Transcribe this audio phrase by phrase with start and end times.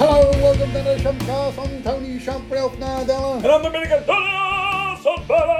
[0.00, 1.58] Hello, welcome to the Shumpcast.
[1.60, 3.36] I'm Tony Shump, Ralph Nardella.
[3.36, 5.52] And I'm Dominican Sonbella.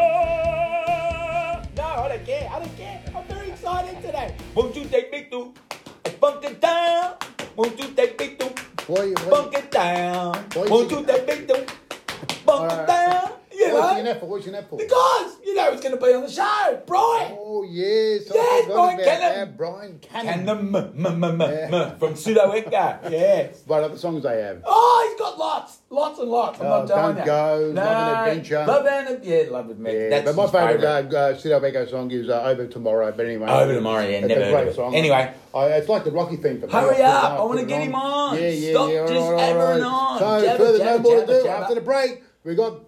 [1.76, 2.48] No, I don't care.
[2.50, 3.02] I don't care.
[3.14, 4.34] I'm very excited today.
[4.54, 5.52] Won't you take me to
[6.18, 7.16] Bunk it down?
[7.54, 8.48] Won't you take me to
[8.86, 10.48] Boy, Bunk it down?
[10.48, 11.66] Boy, Won't you- you take me to
[12.46, 12.86] Bunk Alright.
[13.70, 14.20] You What's your know?
[14.26, 14.64] What's your nap?
[14.70, 17.36] Because you know he's going to be on the show, Brian.
[17.38, 18.30] Oh, yes.
[18.30, 19.34] I Yes, forgot Brian about Canham.
[19.34, 19.56] that.
[19.56, 20.26] Brian Canham.
[20.26, 21.86] And the m m m m Yeah.
[21.90, 22.70] m from Pseudo Echo.
[23.10, 23.62] Yes.
[23.66, 24.62] What other songs they have?
[24.66, 26.60] Oh, he's got lots, lots and lots.
[26.60, 27.26] I'm Oh, not telling Don't.
[27.26, 28.64] Go, Love and Adventure.
[28.66, 29.98] Love and yeah, love and adventure.
[30.00, 33.12] Yeah, That's but my his favourite uh, uh, Sid Echo song is uh, Over Tomorrow.
[33.16, 33.48] But anyway.
[33.48, 34.76] Over Tomorrow, yeah, It's never a heard great of it.
[34.76, 34.94] song.
[34.94, 35.34] Anyway.
[35.54, 36.72] I, it's like the Rocky theme for me.
[36.72, 38.36] Hurry I put it up, I put wanna it get him on.
[38.38, 38.98] Yeah, yeah, Stop yeah.
[39.00, 39.82] all just right, all right.
[39.82, 40.18] on.
[40.18, 41.32] So, Jabba, further no jabba, more to do.
[41.32, 41.60] jabba.
[41.60, 42.80] After the break, we got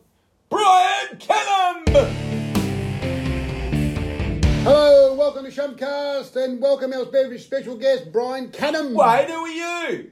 [0.52, 1.88] Brian Canham.
[4.65, 8.92] Hello, welcome to Shumpcast, and welcome our very special guest, Brian Canham.
[8.92, 10.11] Wait, who are you?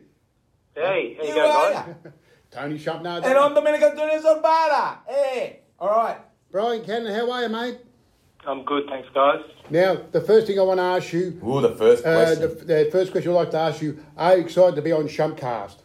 [0.74, 1.94] Hey, how you You going, are guys?
[2.06, 2.10] ya?
[2.50, 3.16] Tony Shump now.
[3.16, 5.00] And I'm Domenico Tunes Zorbara.
[5.06, 6.16] Hey, all right.
[6.50, 7.78] Brian Canham, how are you, mate?
[8.46, 9.42] I'm good, thanks, guys.
[9.68, 12.40] Now, the first thing I want to ask you, Ooh, the first uh, question.
[12.66, 15.04] the, the first question I'd like to ask you, are you excited to be on
[15.06, 15.76] Shumpcast?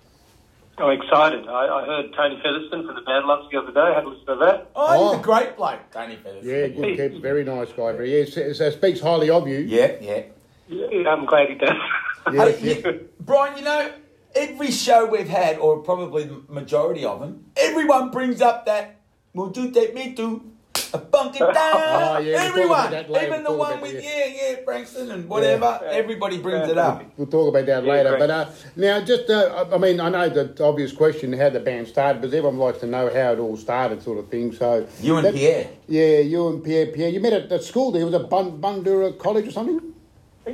[0.78, 1.48] I'm excited.
[1.48, 3.80] I, I heard Tony Featherstone from the Bad Lumps the other day.
[3.80, 4.72] I had a listen to that.
[4.76, 5.20] oh, he's Oh.
[5.20, 6.44] a great bloke, Tony Feathers.
[6.46, 7.94] Yeah, good keep, very nice guy.
[7.94, 9.60] Very, yeah, so, so speaks highly of you.
[9.60, 10.24] Yeah, yeah.
[10.68, 11.70] Yeah, I'm glad he does.
[12.34, 12.88] Yes, Hey, yeah.
[12.90, 13.92] you- Brian, you know,
[14.36, 18.96] every show we've had, or probably the majority of them, everyone brings up that,
[19.36, 20.55] will you take me to a
[20.98, 21.54] bunk it down?
[21.56, 25.80] Oh, yeah, everyone, about even the we'll one with, that, yeah, yeah, Frankston and whatever,
[25.84, 25.90] Yeah.
[25.92, 27.04] everybody brings it up.
[27.18, 28.10] We'll talk about that Yeah, later.
[28.10, 28.20] great.
[28.20, 31.60] But uh, now, just, uh, I I mean, I know the obvious question how the
[31.60, 34.52] band started, but everyone likes to know how it all started, sort of thing.
[34.54, 35.68] So You and that- Pierre.
[35.88, 36.88] Yeah, you and Pierre.
[36.88, 38.06] Pierre, you met at the school there.
[38.06, 39.82] Was it Bun- Bundoora College or something?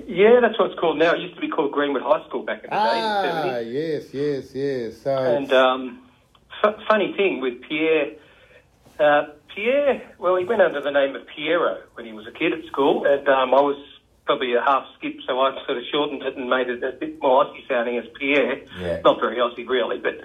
[0.08, 1.14] yeah, that's what it's called now.
[1.14, 2.76] It used to be called Greenwood High School back in the day.
[2.76, 5.02] Ah, yes, yes, yes.
[5.02, 6.00] So, And um,
[6.64, 8.12] f- funny thing with Pierre,
[9.00, 9.24] uh,
[9.56, 12.66] Pierre, well, he went under the name of Piero when he was a kid at
[12.66, 13.78] school, and um, I was
[14.26, 17.22] probably a half skip, so I sort of shortened it and made it a bit
[17.22, 18.62] more Aussie sounding as Pierre.
[18.80, 19.02] Yeah.
[19.04, 20.20] Not very Aussie, really, but.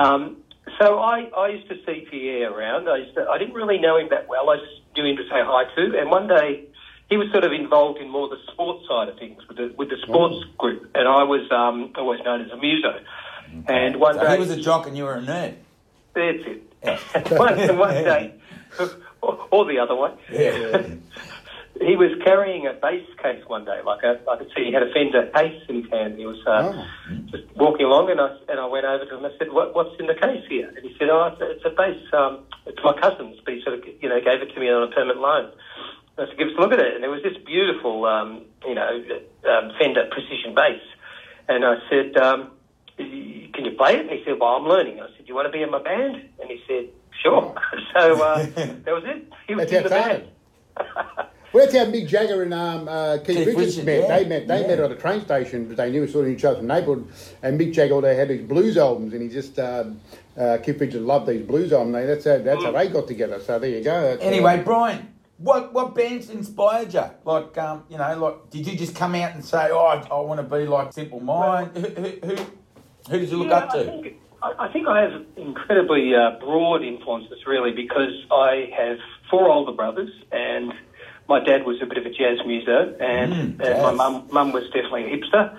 [0.00, 0.38] Um,
[0.80, 2.88] so I, I used to see Pierre around.
[2.88, 4.50] I, used to, I didn't really know him that well.
[4.50, 5.98] I just knew him to say hi to.
[5.98, 6.64] And one day,
[7.08, 9.90] he was sort of involved in more the sports side of things with the, with
[9.90, 12.98] the sports group, and I was um, always known as a muso.
[13.68, 15.54] And one So day, he was a jock and you were a nerd.
[16.14, 17.30] that's it.
[17.38, 18.34] one, one day,
[19.22, 20.86] or, or the other one, Yeah.
[21.80, 23.80] he was carrying a bass case one day.
[23.84, 26.18] Like a, I could see he had a Fender case in his hand.
[26.18, 26.84] He was uh, Oh.
[27.30, 29.24] just walking along, and I and I went over to him.
[29.24, 31.50] And I said, what, "What's in the case here?" And he said, "Oh, it's a,
[31.50, 32.00] it's a bass.
[32.12, 34.82] Um, it's my cousin's, but he sort of you know gave it to me on
[34.90, 35.52] a permanent loan."
[36.16, 38.44] And I said, "Give us a look at it." And it was this beautiful, um,
[38.66, 38.90] you know,
[39.48, 40.80] um, Fender precision bass.
[41.48, 42.52] And I said, um,
[42.96, 45.46] "Can you play it?" And he said, "Well, I'm learning." I said, "Do "You want
[45.46, 46.88] to be in my band?" And he said,
[47.22, 47.54] "Sure."
[47.94, 49.24] so uh, that was it.
[49.48, 50.28] He was That's in how the it band.
[51.52, 54.00] well, that's how Mick Jagger and um, uh, Keith, Keith Richards Richards, met.
[54.00, 54.18] yeah.
[54.18, 54.48] They met.
[54.48, 54.66] They Yeah.
[54.66, 57.08] met at a train station, but they knew sort of each other from neighbourhood.
[57.42, 60.00] And Mick Jagger, they had these blues albums, and he just um,
[60.38, 61.94] uh, Keith Richards loved these blues albums.
[61.94, 63.40] They- That's how that's how they got together.
[63.40, 64.00] So there you go.
[64.02, 67.04] That's, Anyway, Brian, what what bands inspired you?
[67.24, 70.20] Like, um, you know, like, did you just come out and say, "Oh, I, I
[70.20, 71.74] want to be like Simple Mind"?
[71.76, 72.36] Who, who, who,
[73.10, 73.80] who did you look Yeah, up to?
[73.80, 78.98] I think, I, I think I have incredibly uh, broad influences, really, because I have
[79.30, 80.72] four older brothers, and
[81.28, 84.52] my dad was a bit of a jazz muso, and, Mm, and my mum mum
[84.52, 85.58] was definitely a hipster.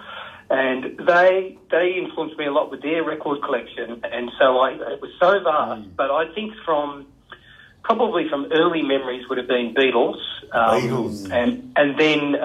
[0.49, 5.01] And they they influenced me a lot with their record collection, and so I it
[5.01, 5.81] was so vast.
[5.81, 5.95] Mm.
[5.97, 7.05] But I think from
[7.87, 10.19] probably from early memories would have been Beatles.
[10.51, 11.31] Um, Beatles.
[11.31, 12.43] And and then uh,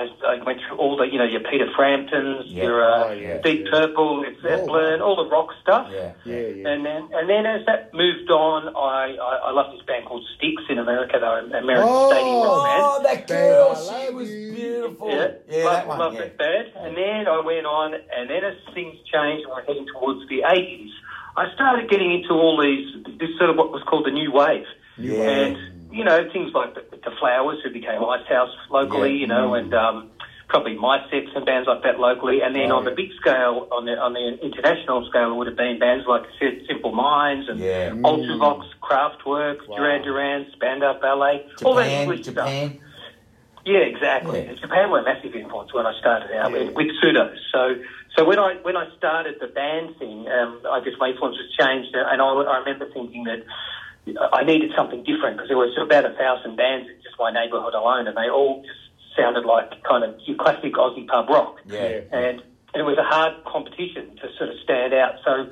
[0.00, 2.62] I, I went through all the, you know, your Peter Framptons, Yeah.
[2.64, 3.70] your uh, Oh, yeah, Deep yeah.
[3.72, 5.88] Purple, Led Zeppelin, all the rock stuff.
[5.92, 6.12] Yeah.
[6.24, 6.68] yeah, yeah.
[6.70, 10.24] And then and then as that moved on, I, I, I loved this band called
[10.36, 11.18] Styx in America.
[11.20, 12.10] They were an American Oh.
[12.10, 12.82] stadium rock band.
[12.86, 15.10] Oh, that girl, I she was beautiful.
[15.10, 15.98] Yeah, Yeah, love, that one.
[15.98, 16.20] love yeah.
[16.20, 16.66] that band.
[16.76, 20.42] And then I went on, and then as things changed and we're heading towards the
[20.46, 20.90] 80s,
[21.36, 22.86] I started getting into all these,
[23.18, 24.64] this sort of what was called the new wave.
[24.98, 25.22] Yeah.
[25.22, 25.56] And,
[25.92, 29.16] you know, things like the, the Flowers, who became Icehouse locally, Yeah.
[29.20, 30.10] you know, and um,
[30.48, 32.40] probably My Sex and bands like that locally.
[32.42, 35.46] And then Oh, on the big scale, on the on the international scale, it would
[35.46, 36.22] have been bands like
[36.68, 37.90] Simple Minds and Yeah.
[37.90, 39.76] Ultravox, Kraftwerk, Wow.
[39.76, 42.34] Duran Duran, Spandau Ballet, all that Japan, stuff.
[42.34, 42.80] Japan.
[43.64, 44.44] Yeah, exactly.
[44.46, 44.52] Yeah.
[44.54, 46.66] Japan were a massive influence when I started out Yeah.
[46.66, 47.34] with, with pseudo.
[47.52, 47.74] So,
[48.16, 51.94] so when I when I started the band thing, um, I guess my influences changed,
[51.96, 53.42] uh, and I, I remember thinking that
[54.32, 57.74] I needed something different because there was about a thousand bands in just my neighbourhood
[57.74, 58.78] alone, and they all just
[59.16, 61.56] sounded like kind of your classic Aussie pub rock.
[61.66, 62.00] Yeah.
[62.12, 62.42] And
[62.74, 65.14] and it was a hard competition to sort of stand out.
[65.24, 65.48] So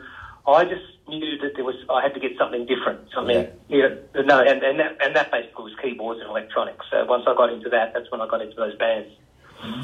[0.47, 4.41] I just knew that there was I had to get something different, something yeah, no,
[4.41, 6.87] and and that and that basically was keyboards and electronics.
[6.91, 9.09] So once I got into that, that's when I got into those bands.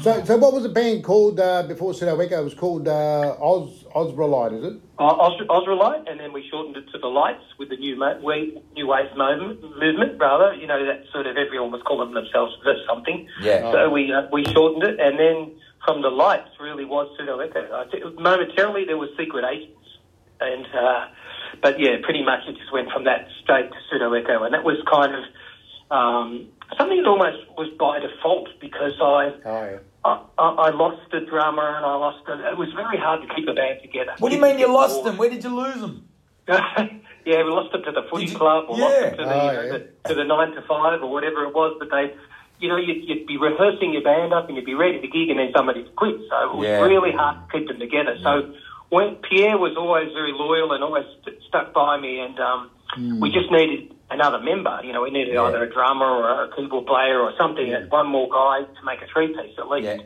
[0.01, 2.41] So, so what was the band called uh, before Pseudo Echo?
[2.41, 4.81] It was called uh, Oz Ozralite, is it?
[4.99, 8.19] Uh, Oz, Ozralite, and then we shortened it to the Lights with the new mo-
[8.23, 10.19] we, new wave movement, movement.
[10.19, 13.27] Rather, you know that sort of everyone was calling themselves the something.
[13.41, 13.71] Yeah.
[13.71, 17.61] So we uh, we shortened it, and then from the Lights really was Pseudo Echo.
[17.73, 19.87] I think momentarily there was Secret Agents,
[20.39, 21.07] and uh,
[21.61, 24.63] but yeah, pretty much it just went from that straight to Pseudo Echo, and that
[24.63, 25.23] was kind of.
[25.89, 26.47] Um,
[26.77, 29.77] something that almost was by default because I, Oh, yeah.
[30.03, 33.33] I, I I lost the drummer and I lost a, it was very hard to
[33.35, 34.13] keep a band together.
[34.19, 35.17] What do you mean you lost them?
[35.17, 36.07] Where did you lose them?
[36.47, 39.09] yeah, we lost them to the footy you- club or lost yeah.
[39.09, 39.71] them to the, Oh, you know, yeah.
[40.03, 41.75] the to the nine to five or whatever it was.
[41.79, 42.13] But they,
[42.59, 45.29] you know, you'd, you'd be rehearsing your band up and you'd be ready to gig
[45.29, 46.15] and then somebody'd quit.
[46.29, 46.81] So it was Yeah.
[46.81, 48.17] really hard to keep them together.
[48.23, 48.53] So
[48.89, 52.69] when Pierre was always very loyal and always st- stuck by me, and um,
[53.21, 54.79] we just needed another member.
[54.83, 55.43] You know, we needed Yeah.
[55.43, 59.01] either a drummer or a keyboard player or something, and one more guy to make
[59.01, 59.85] a three piece at least.
[59.87, 59.97] Yeah.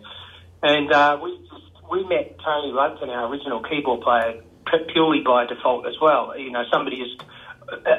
[0.64, 4.42] And uh, we just, we met Tony Lugton, our original keyboard player,
[4.94, 6.38] purely by default as well.
[6.38, 7.22] You know, somebody just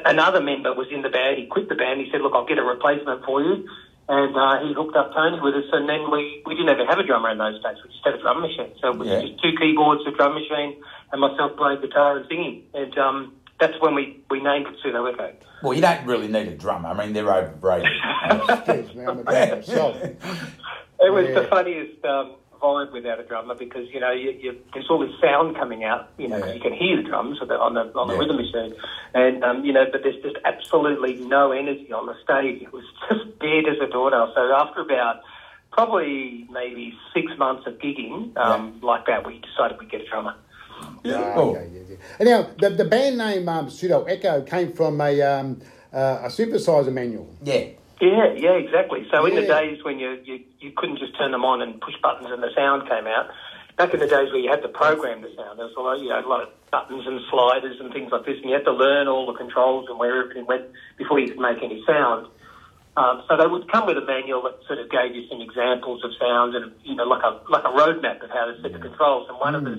[0.05, 1.37] another member was in the band.
[1.37, 1.99] He quit the band.
[1.99, 3.67] He said, "Look, I'll get a replacement for you."
[4.09, 6.97] And uh, he hooked up Tony with us, and then we, we didn't even have
[6.97, 7.75] a drummer in those days.
[7.83, 8.71] We just had a drum machine.
[8.79, 9.19] So it was Yeah.
[9.19, 10.81] just two keyboards, a drum machine,
[11.11, 12.63] and myself playing guitar and singing.
[12.73, 15.33] And um, that's when we, we named it Pseudo Echo.
[15.63, 16.89] Well, you don't really need a drummer.
[16.89, 17.89] I mean, they're overrated.
[18.49, 19.95] Excuse me, I'm a drummer myself.
[20.99, 21.39] It was Yeah.
[21.41, 25.11] the funniest um, vibe without a drummer because you know you, you, there's all this
[25.21, 26.09] sound coming out.
[26.17, 26.53] You know, Yeah.
[26.53, 28.19] you can hear the drums on the on the, on the Yeah.
[28.19, 28.75] rhythm machine,
[29.13, 32.61] and um, you know, but there's just absolutely no energy on the stage.
[32.61, 34.31] It was just dead as a doornail.
[34.35, 35.21] So after about
[35.71, 40.35] probably maybe six months of gigging um, like that, we decided we'd get a drummer.
[41.07, 41.33] Yeah.
[41.35, 41.95] Oh, okay, yeah, yeah.
[42.19, 45.61] And now, the, the band name um, Pseudo Echo came from a, um,
[45.93, 47.33] uh, a synthesizer manual.
[47.43, 47.69] Yeah.
[47.99, 49.07] Yeah, yeah, exactly.
[49.11, 51.95] So in the days when you, you you couldn't just turn them on and push
[52.03, 53.31] buttons and the sound came out,
[53.75, 55.99] back in the days where you had to program the sound, there was a lot,
[55.99, 58.65] you know, a lot of buttons and sliders and things like this, and you had
[58.65, 60.65] to learn all the controls and where everything went
[60.97, 62.27] before you could make any sound.
[62.97, 66.03] Um, so they would come with a manual that sort of gave you some examples
[66.03, 68.79] of sounds and you know like a like a roadmap of how to set the
[68.79, 69.29] controls.
[69.29, 69.77] And one of the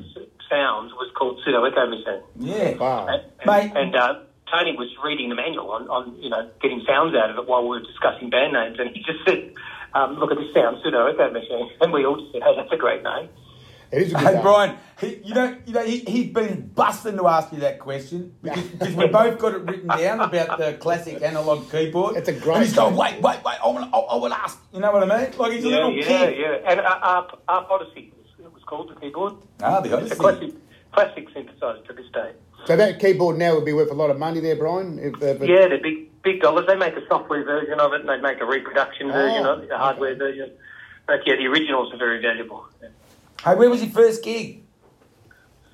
[0.48, 2.22] s- sounds was called pseudo echo machine.
[2.36, 2.76] Yeah.
[2.76, 3.06] Wow.
[3.08, 3.72] And, Mate.
[3.76, 4.14] and uh,
[4.50, 7.62] Tony was reading the manual on, on, you know, getting sounds out of it while
[7.62, 9.52] we were discussing band names, and he just said,
[9.94, 12.72] um, "Look at this sound, pseudo echo machine," and we all just said, "Hey, that's
[12.72, 13.28] a great name."
[13.90, 14.42] It is a good Hey name.
[14.42, 18.34] Brian, he, you know, you know, he, he's been busting to ask you that question
[18.42, 22.16] because, because we both got it written down about the classic analog keyboard.
[22.16, 24.58] It's a great And he's going, wait, wait, wait, I will, I, I will ask.
[24.74, 25.38] You know what I mean?
[25.38, 26.36] Like he's a Yeah, little yeah, kid.
[26.38, 26.50] yeah.
[26.62, 26.70] yeah.
[26.70, 28.17] And uh, Arp, Arp Odyssey was, it was
[28.68, 29.34] called the keyboard.
[29.62, 30.50] Ah, the It's a Odyssey.
[30.52, 30.54] classic,
[30.92, 32.32] classic synthesizer to this day.
[32.66, 34.98] So that keyboard now would be worth a lot of money there, Brian.
[34.98, 36.66] If, if it- Yeah, they're big, big dollars.
[36.68, 39.62] They make a software version of it, and they make a reproduction version Oh, of
[39.62, 40.18] it, a hardware okay.
[40.18, 40.50] version.
[41.06, 42.66] But yeah, the originals are very valuable.
[43.44, 44.64] Hey, where was your first gig?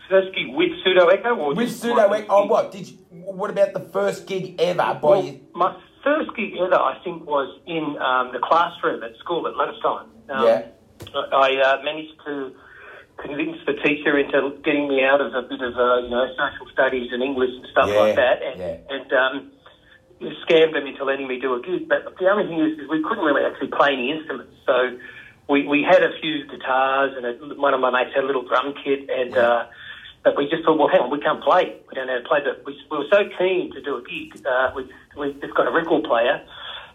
[0.08, 2.26] First gig with pseudo echo or With just Pseudo Echo?
[2.28, 2.70] Oh, what?
[2.70, 5.40] Did you, what about the first gig ever by Well, you?
[5.54, 5.74] my
[6.04, 10.10] first gig ever, I think, was in um, the classroom at school at lunchtime.
[10.28, 10.66] Um, Yeah.
[11.32, 12.54] I uh, managed to
[13.18, 16.66] convince the teacher into getting me out of a bit of, uh, you know, social
[16.72, 18.76] studies and English and stuff Yeah, like that, and, yeah.
[18.94, 19.52] and um,
[20.48, 21.88] scammed them into letting me do a gig.
[21.88, 24.98] But the only thing is, is we couldn't really actually play any instruments, so
[25.48, 28.46] we, we had a few guitars and a, one of my mates had a little
[28.46, 29.40] drum kit, and Yeah.
[29.40, 29.66] uh,
[30.24, 31.76] but we just thought, well, hang on, we can't play.
[31.86, 32.40] We don't know how to play.
[32.42, 34.44] But we, we were so keen to do a gig.
[34.46, 36.40] Uh, we we just got a record player,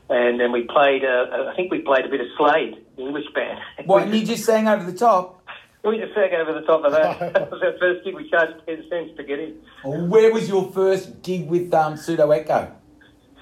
[0.10, 1.06] and then we played.
[1.06, 3.60] Uh, I think we played a bit of Slade, the English band.
[3.86, 5.38] What, and you just sang over the top?
[5.84, 7.20] We just sang over the top of that.
[7.34, 8.14] that was our first gig.
[8.16, 9.62] We charged ten cents to get in.
[9.84, 12.76] Where was your first gig with um, Pseudo Echo?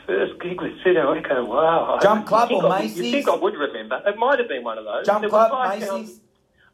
[0.05, 1.45] First gig with Pseudo Echo.
[1.45, 1.97] Wow.
[2.01, 2.97] Jump Club or I Macy's?
[2.99, 4.01] You think I would remember?
[4.05, 5.05] It might have been one of those.
[5.05, 6.19] Jump There Club, five pounds- Macy's?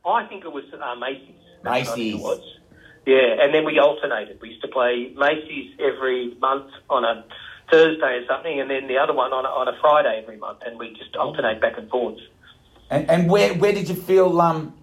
[0.06, 1.30] I think it was uh, Macy's.
[1.64, 2.22] That's what I think Macy's.
[2.22, 2.58] was.
[3.06, 4.40] Yeah, and then we alternated.
[4.42, 7.24] We used to play Macy's every month on a
[7.72, 10.60] Thursday or something, and then the other one on a, on a Friday every month,
[10.66, 12.22] and we just alternate back and forwards.
[12.90, 14.74] And, and where where did you feel um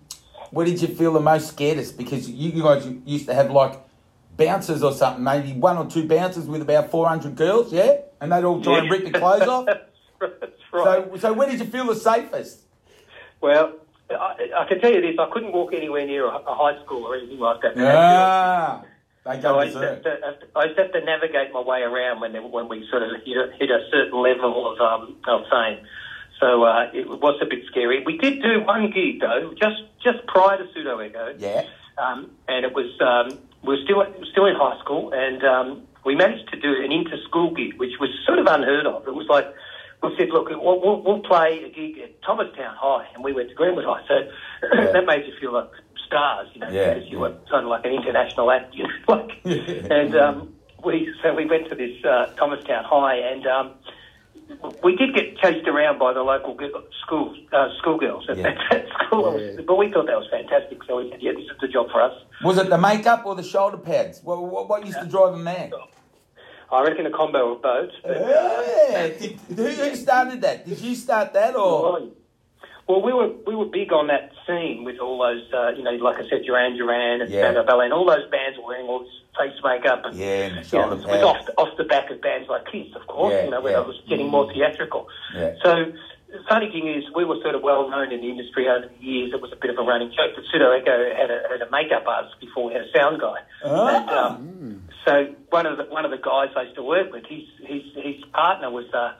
[0.50, 1.96] where did you feel the most scaredest?
[1.96, 3.80] Because you guys used to have like
[4.36, 8.32] bouncers or something, maybe one or two bouncers with about four hundred girls, yeah, and
[8.32, 9.66] they'd all try and rip your clothes off.
[10.20, 11.04] That's right.
[11.12, 12.62] So so where did you feel the safest?
[13.40, 13.74] well,
[14.10, 17.04] I, I can tell you this: I couldn't walk anywhere near a, a high school
[17.04, 17.74] or anything like that.
[17.78, 18.82] Ah,
[19.24, 20.02] they So I used, to.
[20.56, 23.36] I used to have to navigate my way around when when we sort of hit
[23.36, 25.84] a, hit a certain level of um, of fame.
[26.40, 28.02] So uh, it was a bit scary.
[28.04, 31.34] We did do one gig though, just just prior to Pseudo Echo.
[31.38, 31.64] Yeah.
[31.98, 36.14] Um, and it was um, we were still still in high school, and um, we
[36.14, 39.06] managed to do an inter-school gig, which was sort of unheard of.
[39.06, 39.46] It was like
[40.02, 43.50] we said, look, we'll, we'll, we'll play a gig at Thomastown High, and we went
[43.50, 44.00] to Greenwood High.
[44.08, 44.30] So
[44.92, 45.68] that made you feel like
[46.06, 47.22] stars, you know, Yeah, because you yeah.
[47.22, 49.30] were kind of like an international act, you know, like.
[49.44, 53.74] and um, we so we went to this uh, Thomastown High, and um,
[54.82, 58.54] we did get chased around by the local gi- school uh, schoolgirls at Yeah.
[58.70, 59.60] that school, Yeah.
[59.66, 60.78] but we thought that was fantastic.
[60.86, 62.12] So we said, yeah, this is the job for us.
[62.44, 64.20] Was it the makeup or the shoulder pads?
[64.22, 65.72] What, what, what used to drive them mad?
[66.72, 67.90] I reckon a combo of both.
[68.02, 69.08] But, Yeah.
[69.18, 70.66] Did, who, who started that?
[70.68, 72.10] Did you start that or?
[72.88, 75.92] Well, we were we were big on that scene with all those, uh, you know,
[75.92, 77.42] like I said, Duran Duran and Yeah.
[77.42, 80.02] Spandau Ballet, and all those bands were wearing all this face makeup.
[80.04, 83.32] And, Yeah, you know, was off, off the back of bands like Kiss, of course,
[83.32, 83.80] Yeah, you know, where yeah.
[83.80, 85.08] it was getting more theatrical.
[85.34, 85.54] Yeah.
[85.62, 85.92] So
[86.30, 89.04] the funny thing is, we were sort of well known in the industry over the
[89.04, 89.32] years.
[89.34, 91.70] It was a bit of a running joke that Pseudo Echo had a, had a
[91.70, 93.38] makeup artist before we had a sound guy.
[93.64, 93.96] Ah.
[93.96, 97.24] And, um, so one of the one of the guys I used to work with,
[97.26, 99.12] his his his partner was uh,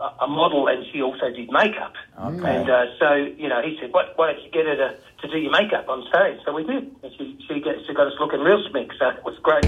[0.00, 1.94] a, a model, and she also did makeup.
[2.18, 2.56] Okay.
[2.56, 4.12] And uh, so you know, he said, "What?
[4.16, 6.94] Why don't you get her to, to do your makeup on stage?" So we did.
[7.02, 8.90] And she she, got, she got us looking real smick.
[8.98, 9.64] So it was great.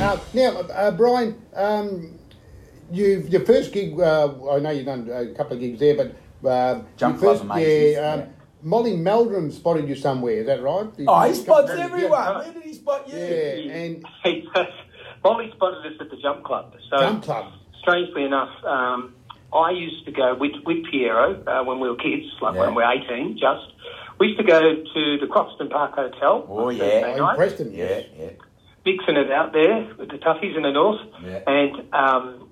[0.00, 2.18] Uh, now, uh, Brian, um,
[2.90, 3.98] you your first gig.
[3.98, 7.44] Uh, I know you've done a couple of gigs there, but uh, Jump your first,
[7.46, 8.26] Club yeah, um, yeah.
[8.62, 10.38] Molly Meldrum spotted you somewhere.
[10.38, 10.88] Is that right?
[11.06, 11.84] Oh, he spots Yeah.
[11.84, 12.38] everyone.
[12.38, 13.18] Where did he spot you?
[13.18, 14.04] Yeah, and
[15.24, 16.74] Molly spotted us at the jump club.
[16.90, 17.52] So Jump Club.
[17.80, 19.14] strangely enough, um,
[19.52, 22.60] I used to go with with Piero uh, when we were kids, like Yeah.
[22.60, 23.72] when we were eighteen, just.
[24.20, 26.46] We used to go to the Croxton Park Hotel.
[26.48, 27.16] Oh, yeah.
[27.18, 27.36] Oh, in.
[27.36, 28.30] Preston, Yeah, yeah.
[28.84, 31.00] Vixen is out there with the toughies in the north.
[31.24, 31.40] Yeah.
[31.48, 32.48] And um,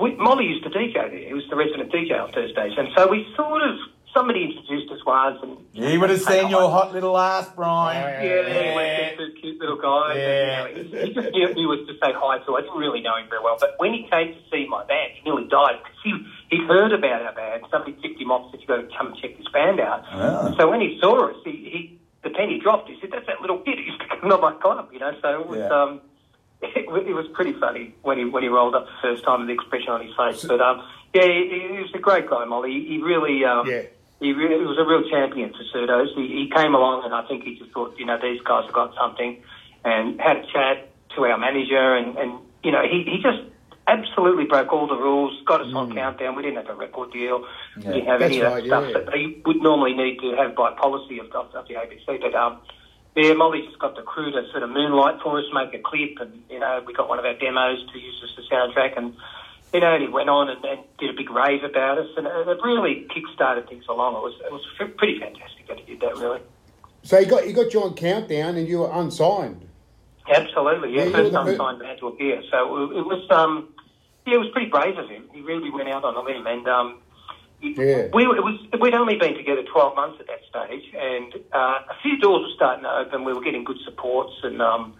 [0.00, 1.18] we, Molly used to DJ there.
[1.18, 2.72] He was the resident DJ on Thursdays.
[2.78, 3.76] And so we sort of,
[4.14, 5.38] somebody introduced us once.
[5.42, 8.24] And, He would have seen your hot little ass, Brian.
[8.24, 10.16] Yeah, he went to two cute little guys.
[10.16, 10.66] Yeah.
[10.66, 12.56] And, you know, he, he just knew, knew us to say hi to.
[12.56, 13.56] I didn't really know him very well.
[13.60, 16.12] But when he came to see my band, he nearly died because he,
[16.50, 17.64] he'd heard about our band.
[17.70, 20.04] Somebody tipped him off, said, you've got to come and check this band out.
[20.10, 20.54] Ah.
[20.58, 22.88] So when he saw us, he, he the penny dropped.
[22.90, 25.12] He said, "That's that little kid who's coming on my club," you know.
[25.22, 25.68] So it was, Yeah.
[25.68, 26.00] um,
[26.62, 29.48] it, it was pretty funny when he when he rolled up the first time, and
[29.48, 30.44] the expression on his face.
[30.44, 32.84] But um, yeah, he, he was a great guy, Molly.
[32.86, 33.82] He really, um, Yeah.
[34.20, 36.14] He really he was a real champion for pseudos.
[36.14, 38.74] He, he came along, and I think he just thought, you know, these guys have
[38.74, 39.42] got something,
[39.84, 43.40] and had a chat to our manager, and and you know, he he just.
[43.86, 45.42] Absolutely broke all the rules.
[45.46, 46.36] Got us on countdown.
[46.36, 47.44] We didn't have a record deal.
[47.76, 48.44] We didn't have any Mm.
[48.44, 48.92] Of that right, stuff yeah.
[48.92, 52.20] that they would normally need to have by policy of, of, of the ABC.
[52.20, 52.60] But um,
[53.16, 56.20] yeah, Molly just got the crew to sort of moonlight for us, make a clip,
[56.20, 59.12] and you know we got one of our demos to use as the soundtrack, and
[59.72, 62.26] you know and he went on and, and did a big rave about us, and
[62.26, 64.16] it, really kick-started things along.
[64.16, 64.62] It was it was
[64.96, 66.40] pretty fantastic that he did that, really.
[67.02, 69.66] So you got you got you on countdown, and you were unsigned.
[70.28, 71.04] Absolutely, yeah.
[71.04, 73.68] Yeah, first were the time fir- signed band to appear, so it, was um,
[74.26, 75.28] yeah, it was pretty brave of him.
[75.32, 76.98] He really went out on a limb, and um,
[77.62, 78.08] Yeah.
[78.12, 81.96] we it was we'd only been together twelve months at that stage, and uh, a
[82.02, 83.24] few doors were starting to open.
[83.24, 84.94] We were getting good supports, and um,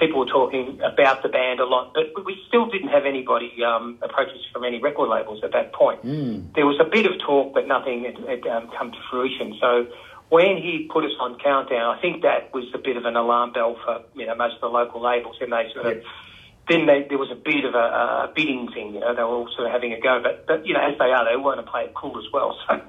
[0.00, 3.98] people were talking about the band a lot, but we still didn't have anybody um,
[4.02, 6.00] approach us from any record labels at that point.
[6.54, 9.56] There was a bit of talk, but nothing had, had um, come to fruition.
[9.60, 9.86] So
[10.30, 13.52] when he put us on Countdown, I think that was a bit of an alarm
[13.52, 15.96] bell for you know most of the local labels, and they sort of.
[15.96, 16.04] Yep.
[16.68, 19.42] Then they, there was a bit of a, a bidding thing, you know, they were
[19.42, 21.58] all sort of having a go, but, but you know, as they are, they want
[21.58, 22.56] to play it cool as well.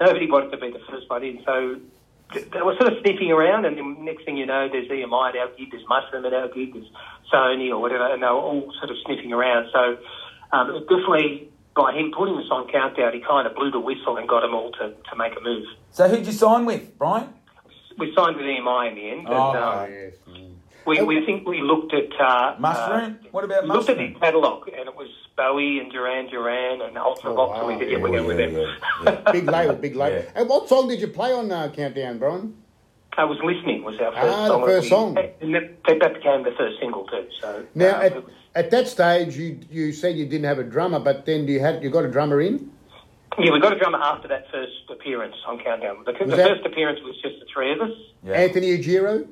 [0.00, 1.42] So nobody wanted to be the first one in.
[1.46, 1.76] So
[2.34, 5.36] they were sort of sniffing around, and then next thing you know, there's EMI at
[5.36, 6.90] our gig, there's Mushroom at our gig, there's
[7.32, 9.68] Sony or whatever, and they were all sort of sniffing around.
[9.72, 9.98] So
[10.52, 14.16] um, it definitely, by him putting us on Countdown, he kind of blew the whistle
[14.16, 15.64] and got them all to, to make a move.
[15.90, 17.28] So who'd you sign with, Brian?
[17.98, 19.26] We signed with EMI in the end.
[19.28, 20.14] Oh, and, um, Oh, yes.
[20.90, 23.18] We, we think we looked at uh, Mushroom?
[23.24, 24.14] Uh, What about we looked at Mushroom?
[24.14, 27.78] the catalogue, and it was Bowie and Duran Duran and Ultra Oh, Vox, and we
[27.78, 30.24] said, "Yeah, we're Oh, going with them." Big label, big label.
[30.34, 32.54] And what song did you play on uh, Countdown, Brian?
[33.16, 34.64] I was listening was our first Ah, the song.
[34.66, 35.18] first song.
[35.40, 37.26] and that, that became the first single too.
[37.40, 40.64] So Now, uh, at, was- at that stage, you you said you didn't have a
[40.64, 42.70] drummer, but then you had you got a drummer in.
[43.38, 46.02] yeah, we got a drummer after that first appearance on Countdown.
[46.04, 47.96] The, the that- first appearance was just the three of us.
[48.24, 48.34] Yeah.
[48.34, 49.26] Anthony Argiro.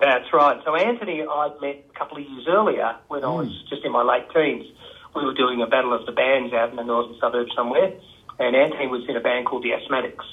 [0.00, 0.60] That's right.
[0.64, 3.68] So Anthony, I'd met a couple of years earlier when I was Hmm.
[3.68, 4.66] just in my late teens.
[5.14, 7.92] We were doing a battle of the bands out in the northern suburbs somewhere,
[8.40, 10.24] and Anthony was in a band called the Asthmatics.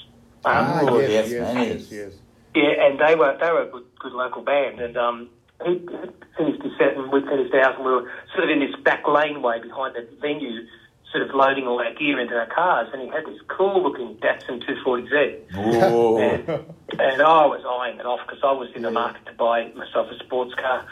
[0.44, 1.90] Um, Ah, Oh, yes, yes, yes, man, yes, yes.
[1.92, 2.12] yes.
[2.54, 5.30] Yeah, and they were they were a good, good local band, and um,
[5.64, 5.86] he he
[6.36, 9.06] finished his set and we finished ours, and we were sort of in this back
[9.06, 10.66] laneway behind the venue,
[11.12, 14.16] sort of loading all our gear into our cars, and he had this cool looking
[14.16, 15.54] Datsun 240Z.
[16.18, 16.48] And,
[16.98, 20.08] and I was eyeing it off because I was in the market to buy myself
[20.10, 20.86] a sports car,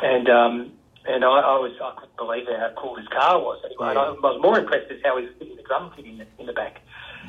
[0.00, 0.72] and um,
[1.06, 3.60] and I, I was I couldn't believe how cool his car was.
[3.64, 6.06] Anyway, and I, I was more impressed as how he was fitting the drum kit
[6.06, 6.80] in the, in the back,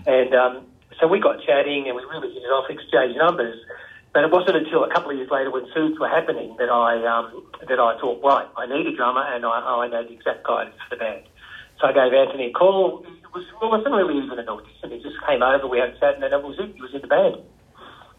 [0.07, 0.65] and um,
[0.99, 3.59] so we got chatting and we really hit it off, exchanged numbers.
[4.11, 6.97] But it wasn't until a couple of years later, when suits were happening, that I
[7.05, 10.43] um, that I thought, right, I need a drummer, and I, I know the exact
[10.47, 11.28] guidance for the band.
[11.79, 13.03] So I gave Anthony a call.
[13.05, 14.91] It, was, well, it wasn't really even an audition.
[14.91, 15.67] He just came over.
[15.67, 16.73] We had sat, and then it was it.
[16.75, 17.37] He was in the band.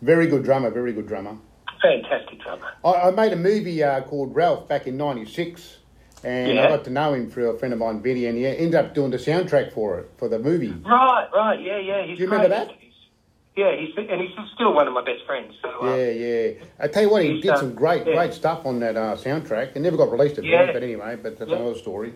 [0.03, 1.37] Very good drummer, very good drummer.
[1.83, 2.73] Fantastic drummer.
[2.85, 5.79] I, I made a movie uh, called Ralph back in '96,
[6.25, 6.65] and Yeah.
[6.65, 8.95] I got to know him through a friend of mine, Betty, and he ended up
[8.95, 10.71] doing the soundtrack for it for the movie.
[10.87, 12.07] Right, right, yeah, yeah.
[12.07, 12.71] He's Do you remember that?
[13.57, 15.53] Yeah, he's and he's still one of my best friends.
[15.61, 16.51] So uh, Yeah, yeah.
[16.79, 18.15] I tell you what, he did uh, some great, yeah.
[18.15, 19.75] great stuff on that uh, soundtrack.
[19.77, 20.61] It never got released at Yeah.
[20.67, 21.57] all, but anyway, but that's Yeah.
[21.59, 22.15] another story.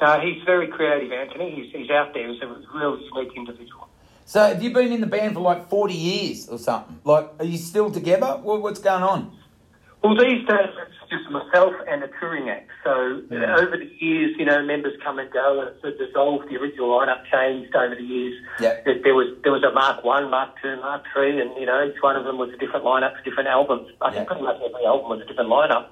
[0.00, 1.54] No, he's very creative, Anthony.
[1.54, 2.30] He's he's out there.
[2.30, 3.88] He's a really unique individual.
[4.26, 6.98] So have you been in the band for like 40 years or something?
[7.04, 8.26] Like, are you still together?
[8.42, 9.30] What, what's going on?
[10.02, 12.68] Well, these days it's just myself and a touring act.
[12.84, 16.48] So uh, over the years, you know, members come and go, and it's dissolved.
[16.50, 18.34] The original lineup changed over the years.
[18.60, 18.80] Yeah.
[18.84, 22.02] There, was there was a Mark One, Mark Two, Mark Three, and you know, each
[22.02, 23.88] one of them was a different lineup for different albums.
[24.02, 25.86] I think pretty much every album was a different lineup,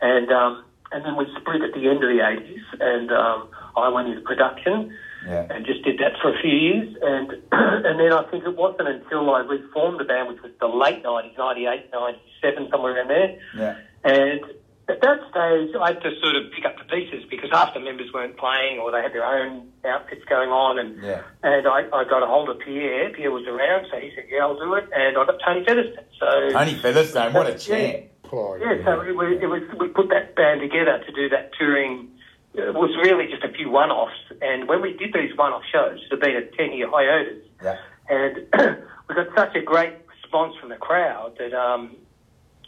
[0.00, 3.88] and um, and then we split at the end of the eighties, and um, I
[3.88, 4.92] went into production
[5.26, 5.46] Yeah.
[5.50, 6.96] and just did that for a few years.
[7.02, 10.68] And and then I think it wasn't until I reformed the band, which was the
[10.68, 13.38] late 90s, 98, 97, somewhere around there.
[13.56, 13.74] Yeah.
[14.04, 14.40] And
[14.88, 17.80] at that stage, I had to sort of pick up the pieces because half the
[17.80, 20.78] members weren't playing or they had their own outfits going on.
[20.78, 21.22] And Yeah.
[21.42, 23.10] and I, I got a hold of Pierre.
[23.10, 24.84] Pierre was around, so he said, yeah, I'll do it.
[24.94, 26.04] And I got Tony Featherstone.
[26.20, 28.00] So Tony Featherstone, what a Yeah.
[28.28, 28.60] Clyde.
[28.60, 32.08] yeah, so it was, it was, we put that band together to do that touring.
[32.54, 36.10] It was really just a few one-offs, and when we did these one-off shows, it
[36.10, 37.76] had been a ten-year hiatus, Yeah.
[38.08, 38.36] and
[39.08, 41.96] we got such a great response from the crowd that, um,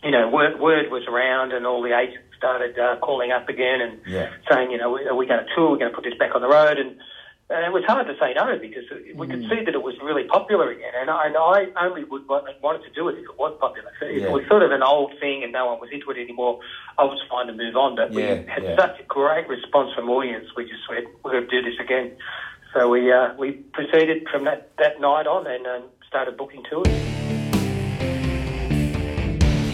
[0.03, 3.81] you know, word, word was around, and all the agents started uh, calling up again
[3.81, 4.31] and Yeah.
[4.51, 5.71] saying, you know, are we going to tour?
[5.73, 6.97] We're going to put this back on the road, and
[7.51, 8.85] and it was hard to say no because
[9.15, 12.29] we could see that it was really popular again, and I, and I only would
[12.29, 13.91] wanted to do it if it was popular.
[14.01, 14.29] So if Yeah.
[14.29, 16.61] it was sort of an old thing and no one was into it anymore,
[16.99, 17.97] I was fine to move on.
[17.97, 18.77] But Yeah, we had yeah.
[18.77, 22.13] such a great response from audience, we just said we're going to do this again.
[22.75, 27.28] So we uh, we proceeded from that, that night on and um, started booking tours.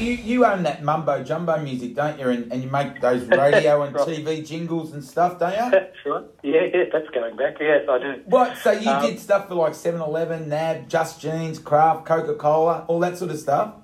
[0.04, 2.28] You, you own that mumbo jumbo music, don't you?
[2.28, 4.06] And, and you make those radio and Right.
[4.06, 5.70] TV jingles and stuff, don't you?
[5.70, 6.24] That's right.
[6.42, 7.56] Yeah, yeah, that's going back.
[7.58, 8.20] Yes, I do.
[8.26, 8.58] What?
[8.58, 12.84] So you Um, did stuff for like 7 Eleven, NAB, Just Jeans, Kraft, Coca Cola,
[12.86, 13.74] all that sort of stuff?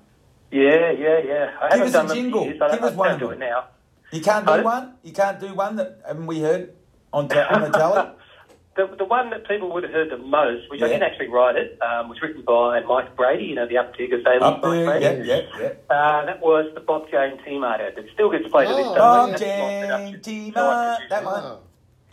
[0.51, 1.51] Yeah, yeah, yeah.
[1.61, 2.45] I Give haven't us a jingle.
[2.45, 3.65] Give us one do it now.
[4.11, 4.93] You can't do one?
[5.03, 6.73] You can't do one that haven't we heard
[7.13, 8.09] on, te- on the telly?
[8.73, 11.57] The, the one that people would have heard the most, which I didn't actually write
[11.57, 14.71] it, um, was written by Mike Brady, you know, the Up Digger Salem Up Mike
[14.71, 15.27] there, Brady.
[15.27, 15.93] yeah, yeah, yeah.
[15.93, 18.93] Uh, that was the Bob Jane Team ad that still gets played to this Oh.
[19.37, 19.59] day.
[19.59, 20.21] Bob Jane.
[20.21, 21.43] Team that one.
[21.43, 21.59] Oh.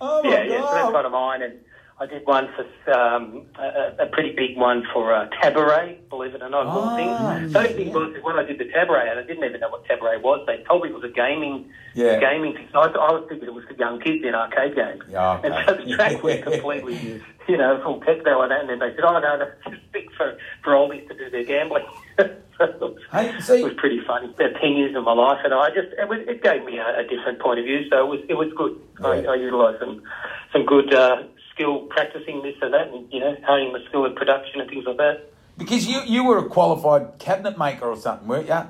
[0.01, 0.95] Oh my Yeah, yeah, so that's God.
[0.95, 1.43] one of mine.
[1.43, 1.59] And
[2.01, 6.43] I did one for um, a, a pretty big one for uh, Tabaret, believe it
[6.43, 6.67] or not.
[6.67, 7.51] Ah, thing.
[7.53, 7.73] So yeah.
[7.77, 10.45] big was when I did the Tabaret, and I didn't even know what Tabaret was.
[10.47, 12.21] They told me it was a gaming, Yeah.
[12.21, 12.69] gaming thing.
[12.73, 15.03] So I, I was thinking it was for young kids in arcade games.
[15.11, 15.49] Yeah, okay.
[15.49, 18.61] And so the track was completely, you know, full techno and that.
[18.61, 21.43] And then they said, oh no, that's just big for for oldies to do their
[21.45, 21.85] gambling.
[22.19, 22.25] so
[22.63, 24.27] it was- it was pretty funny.
[24.39, 27.01] About ten years of my life, and I just it, was, it gave me a,
[27.01, 27.89] a different point of view.
[27.91, 28.79] So it was it was good.
[29.05, 30.01] I, I utilised some
[30.53, 31.23] some good uh,
[31.59, 34.85] skill practicing this and that, and you know honing my skill in production and things
[34.87, 35.31] like that.
[35.59, 38.53] because you, you were a qualified cabinet maker or something, weren't you?
[38.53, 38.67] I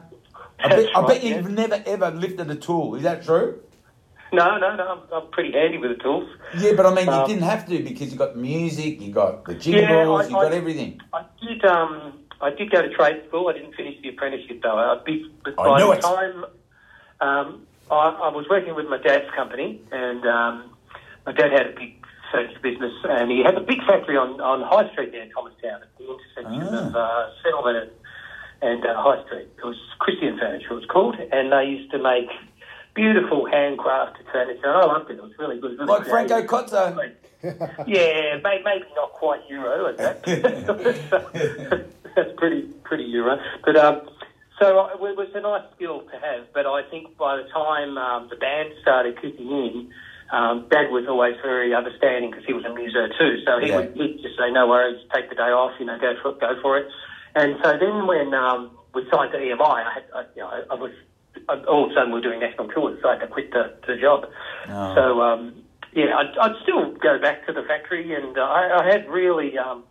[0.69, 2.95] bet, That's I bet right, you've never ever lifted a tool.
[2.97, 3.61] Is that true?
[4.33, 4.85] No, no, no.
[4.89, 6.29] I'm, I'm pretty handy with the tools.
[6.59, 9.45] Yeah, but I mean, you Um, didn't have to because you got music, you got
[9.45, 11.01] the jingles, I- you got I- everything.
[11.13, 11.65] I did.
[11.65, 13.49] Um, I did go to trade school.
[13.49, 14.77] I didn't finish the apprenticeship though.
[14.79, 16.03] I, be, by knew the it.
[16.03, 16.45] time
[17.21, 20.71] um, I, I was working with my dad's company, and um,
[21.27, 21.98] my dad had a big
[22.33, 25.83] furniture business, and he had a big factory on, on High Street there in Thomastown,
[25.83, 26.89] at the intersection Ah.
[26.89, 27.91] of uh, Settlement
[28.63, 29.49] and, and uh, High Street.
[29.59, 32.29] It was Christian Furniture, it was called, and they used to make
[32.95, 34.75] beautiful handcrafted furniture.
[34.75, 35.19] I loved it.
[35.19, 35.79] It was really good.
[35.79, 37.15] Really Like Franco creative.
[37.87, 40.25] Yeah, may, maybe not quite Euro at that.
[42.17, 44.01] That's pretty pretty Euro, but um,
[44.59, 46.47] so uh, it was a nice skill to have.
[46.53, 49.93] But I think by the time um, the band started kicking in,
[50.31, 53.43] um, Dad was always very understanding because he was a muso too.
[53.45, 53.77] So he Yeah.
[53.77, 55.73] would he'd just say, "No worries, take the day off.
[55.79, 56.89] You know, go for it, go for it."
[57.35, 60.75] And so then when um, we signed to EMI, I, had, I, you know, I
[60.75, 60.93] was
[61.49, 63.53] I, all of a sudden we we're doing national tours, so I had to quit
[63.53, 64.27] the, the job.
[64.69, 64.95] Oh.
[64.95, 65.63] So um,
[65.93, 69.57] yeah, I'd, I'd still go back to the factory, and uh, I, I had really
[69.57, 69.85] um,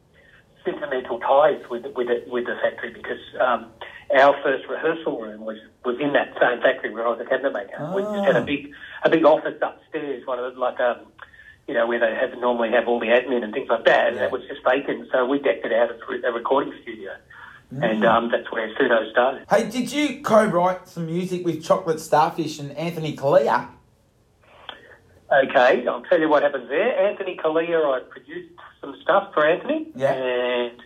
[0.63, 3.71] sentimental ties with with it, with the factory because um,
[4.15, 7.53] our first rehearsal room was, was in that same factory where I was a cabinet
[7.53, 7.91] maker.
[7.95, 8.45] We just had a Ah.
[8.45, 8.71] big
[9.03, 10.97] a big office upstairs, one of the, like um,
[11.67, 14.15] you know where they have normally have all the admin and things like that, and
[14.15, 14.23] Yeah.
[14.23, 15.07] that was just vacant.
[15.11, 17.11] So we decked it out as a recording studio,
[17.71, 18.07] and Mm.
[18.07, 19.45] um, that's where Pseudo started.
[19.49, 23.67] Hey, did you co-write some music with Chocolate Starfish and Anthony Callea?
[25.29, 26.97] Okay, I'll tell you what happens there.
[27.09, 30.13] Anthony Callea, I produced some stuff for Anthony, Yeah.
[30.13, 30.81] and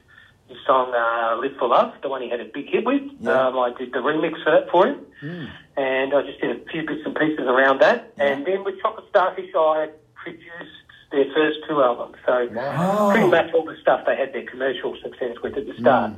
[0.52, 3.02] his song uh, "Live for Love," the one he had a big hit with.
[3.20, 3.48] Yeah.
[3.48, 5.06] Um, I did the remix for that for him,
[5.78, 8.14] and I just did a few bits and pieces around that.
[8.18, 8.26] Yeah.
[8.26, 10.78] And then with Chocolate Starfish, I produced
[11.12, 12.16] their first two albums.
[12.26, 13.12] So Wow.
[13.12, 16.12] pretty much all the stuff they had their commercial success with at the start.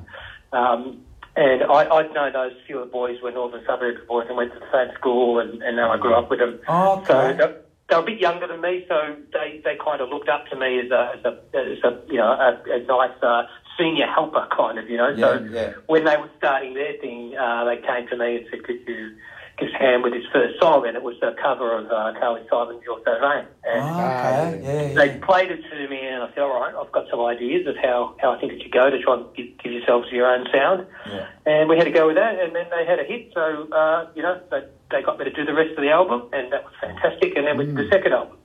[0.52, 1.02] Um,
[1.36, 4.54] and I, I'd known those few of the boys were northern suburbs boys and went
[4.54, 6.60] to the same school, and, and now I grew up with them.
[6.70, 7.08] Okay.
[7.08, 7.54] So they,
[7.90, 10.56] they were a bit younger than me, so they, they kind of looked up to
[10.56, 13.44] me as a, as a, as a you know a, a nice uh,
[13.78, 15.16] senior helper kind of you know.
[15.18, 15.74] so Yeah, yeah.
[15.88, 19.16] when they were starting their thing, uh, they came to me and said, "Could you
[19.58, 22.14] give us a hand with his first song?" And it was a cover of uh,
[22.20, 25.26] Carly Simon's "Your So Vain." And Oh, okay, yeah, they yeah.
[25.26, 28.16] played it to me, and I said, "All right, I've got some ideas of how,
[28.20, 30.86] how I think it should go to try and give, give yourselves your own sound."
[31.10, 31.28] Yeah.
[31.46, 33.32] And we had to go with that, and then they had a hit.
[33.34, 36.30] So uh, you know, they, they got me to do the rest of the album,
[36.34, 37.36] and that was fantastic.
[37.38, 38.38] And then we did the second album.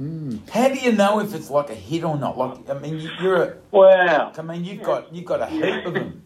[0.00, 0.48] Mm.
[0.50, 2.36] How do you know if it's like a hit or not?
[2.38, 5.86] Like, I mean, you- you're a, Wow, I mean, you've got you've got a heap
[5.86, 6.22] of them.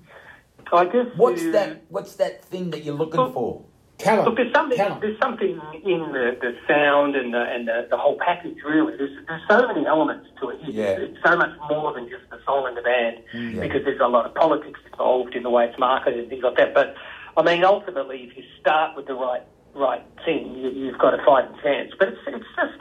[0.72, 1.83] I guess What's you- that?
[1.88, 3.62] What's that thing that you're looking Well- for?
[3.98, 4.26] Talent.
[4.29, 4.76] Look, there's something.
[4.76, 5.00] Talent.
[5.00, 8.59] There's something in the, the sound and the and the, the whole package.
[8.62, 10.59] Really, there's there's so many elements to it.
[10.62, 10.85] It's, Yeah.
[11.00, 13.61] it's so much more than just the song and the band mm, Yeah.
[13.62, 16.59] because there's a lot of politics involved in the way it's marketed and things like
[16.59, 16.74] that.
[16.74, 16.94] But
[17.38, 19.42] I mean, ultimately, if you start with the right
[19.74, 21.92] right thing, you, you've got a fighting chance.
[21.98, 22.79] But it's it's just.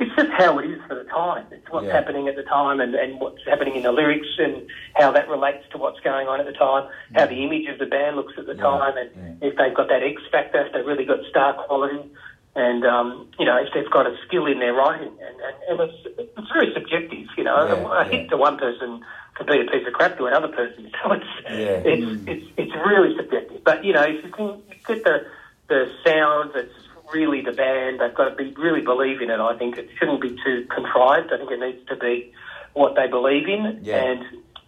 [0.00, 1.46] It's just how it is for the time.
[1.50, 1.92] It's what's Yeah.
[1.94, 5.64] happening at the time and, and what's happening in the lyrics and how that relates
[5.72, 8.46] to what's going on at the time, how the image of the band looks at
[8.46, 9.48] the Yeah, time, and yeah.
[9.48, 12.08] if they've got that X factor, if they've really got star quality,
[12.54, 15.90] and um, you know if they've got a skill in their writing, and, and, and
[15.90, 17.26] it's it's very subjective.
[17.36, 18.10] You know, Yeah, a yeah.
[18.10, 19.02] hit to one person
[19.34, 20.90] can be a piece of crap to another person.
[21.02, 21.82] So it's Yeah.
[21.84, 23.62] it's, it's it's really subjective.
[23.64, 25.26] But you know, if you can get the
[25.68, 26.72] the sound that's
[27.12, 29.40] really the band, they've got to be really believe in it.
[29.40, 31.32] I think it shouldn't be too contrived.
[31.32, 32.32] I think it needs to be
[32.74, 33.96] what they believe in, Yeah.
[34.02, 34.24] and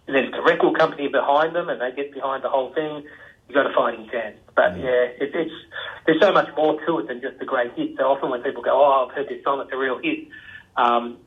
[0.07, 3.03] there's the record company behind them, and they get behind the whole thing.
[3.47, 4.37] You've got a fighting chance.
[4.55, 4.83] But Mm.
[4.83, 5.53] yeah, it, it's
[6.05, 7.95] there's so much more to it than just a great hit.
[7.97, 10.27] So often when people go, "Oh, I've heard this song, it's a real hit,"
[10.77, 11.17] um,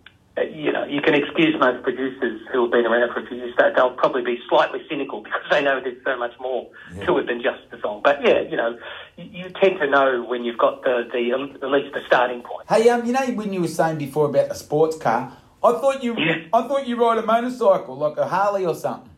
[0.42, 3.54] you know, you can excuse most producers who have been around for a few years.
[3.58, 6.68] That they'll probably be slightly cynical because they know there's so much more
[7.06, 8.00] to it than just the song.
[8.02, 8.76] But yeah, you know,
[9.16, 11.30] you, you tend to know when you've got the the
[11.64, 12.68] at least the starting point.
[12.68, 16.02] Hey, um, you know when you were saying before about the sports car, I thought
[16.02, 16.46] you, Yeah.
[16.52, 19.10] I thought you ride a motorcycle like a Harley or something.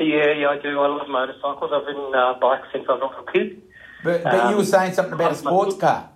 [0.00, 0.78] Yeah, yeah, I do.
[0.80, 1.70] I love motorcycles.
[1.74, 3.62] I've ridden uh, bikes since I was a kid.
[4.04, 6.10] But, but you Um, were saying something about a sports car.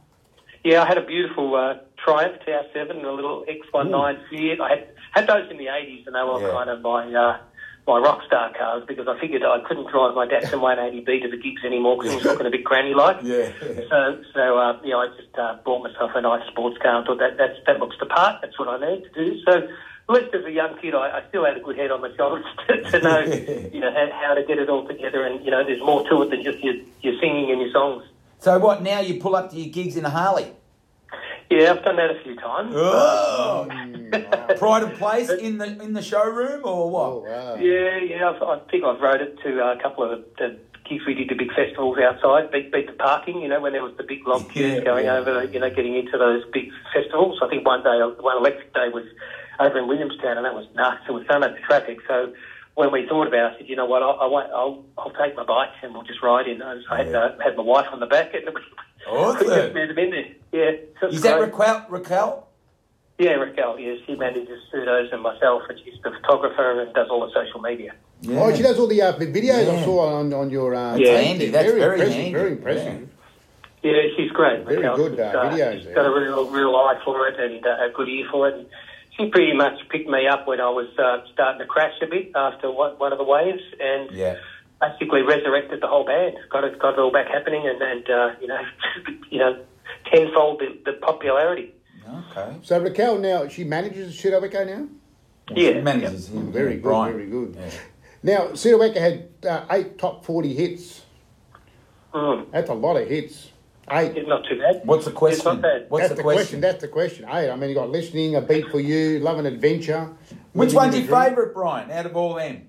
[0.64, 3.90] Yeah, I had a beautiful uh, Triumph TR7 and a little X19
[4.30, 4.60] Fiat.
[4.60, 6.52] I had had those in the 80s, and they were Yeah.
[6.52, 7.38] kind of my uh,
[7.86, 11.36] my rock star cars because I figured I couldn't drive my Datsun 180B to the
[11.36, 13.18] gigs anymore because it was looking a bit granny like.
[13.22, 13.50] Yeah.
[13.90, 17.06] So, so uh, you know, I just uh, bought myself a nice sports car and
[17.06, 18.40] thought that that's, that looks the part.
[18.40, 19.40] That's what I need to do.
[19.44, 19.52] So,
[20.08, 22.14] at least as a young kid, I, I still had a good head on my
[22.16, 23.20] shoulders to, to know,
[23.72, 25.24] you know, how, how to get it all together.
[25.26, 28.04] And you know, there's more to it than just your, your singing and your songs.
[28.42, 28.82] So what?
[28.82, 30.48] Now you pull up to your gigs in a Harley.
[31.48, 32.74] Yeah, I've done that a few times.
[32.74, 33.68] Oh.
[33.70, 37.06] Mm, Pride of place in the in the showroom or what?
[37.06, 37.54] Oh, wow.
[37.54, 38.30] Yeah, yeah.
[38.30, 40.58] I've, I think I've rode it to uh, a couple of the
[40.90, 43.40] gigs we did, the big festivals outside, beat, beat the parking.
[43.42, 45.18] You know, when there was the big long queues Yeah, going yeah.
[45.18, 47.38] over, you know, getting into those big festivals.
[47.40, 49.04] I think one day, one electric day was
[49.60, 51.02] over in Williamstown, and that was nuts.
[51.06, 51.98] There was so much traffic.
[52.08, 52.32] So
[52.74, 55.12] when we thought about it, I said, you know what, I, I won't, I'll, I'll
[55.12, 56.58] take my bike and we'll just ride in.
[56.58, 56.84] those.
[56.90, 57.18] I had, Yeah.
[57.18, 58.44] uh, had my wife on the back, and
[59.08, 59.46] Awesome.
[59.48, 60.26] we just met them in there.
[60.52, 61.40] Yeah, so Is that.
[61.40, 61.86] Raquel?
[61.88, 62.48] Raquel?
[63.18, 63.78] Yeah, Raquel.
[63.78, 67.60] Yes, she manages pseudos and myself, and she's the photographer and does all the social
[67.60, 67.92] media.
[68.22, 68.40] Yeah.
[68.40, 69.72] Oh, she does all the uh, videos Yeah.
[69.72, 70.74] I saw on, on your.
[70.74, 71.18] Uh, Yeah.
[71.20, 71.48] handy.
[71.50, 72.14] That's very, impressive.
[72.14, 72.32] handy.
[72.32, 73.08] Very impressive.
[73.82, 74.64] Yeah, she's great.
[74.64, 74.96] Very Raquel.
[74.96, 75.94] good, She's, uh, videos She's there.
[75.94, 78.54] got a real, real eye for it and uh, a good ear for it.
[78.54, 78.66] And
[79.16, 82.32] she pretty much picked me up when I was uh, starting to crash a bit
[82.34, 84.36] after one, one of the waves, and Yeah.
[84.80, 86.36] basically resurrected the whole band.
[86.50, 88.60] Got it, got it all back happening, and, and uh, you know,
[89.30, 89.60] you know,
[90.10, 91.74] tenfold the, the popularity.
[92.30, 92.56] Okay.
[92.62, 94.88] So Raquel now she manages Pseudo Echo now.
[95.54, 96.50] Yeah, Manages him.
[96.52, 97.12] Very good, Brian.
[97.12, 97.56] very good.
[97.58, 97.70] Yeah.
[98.22, 101.02] Now Pseudo Echo had uh, eight top forty hits.
[102.12, 102.50] Mm.
[102.50, 103.51] That's a lot of hits.
[103.92, 104.80] Hey, It's not too bad.
[104.86, 105.44] What's the It's question?
[105.44, 105.84] not bad.
[105.90, 106.38] What's that's the the question?
[106.44, 106.60] question?
[106.62, 107.28] That's the question.
[107.28, 110.08] Hey, I mean, you got listening, a beat for you, love and adventure.
[110.54, 112.68] Which one's your favourite, Brian, out of all them?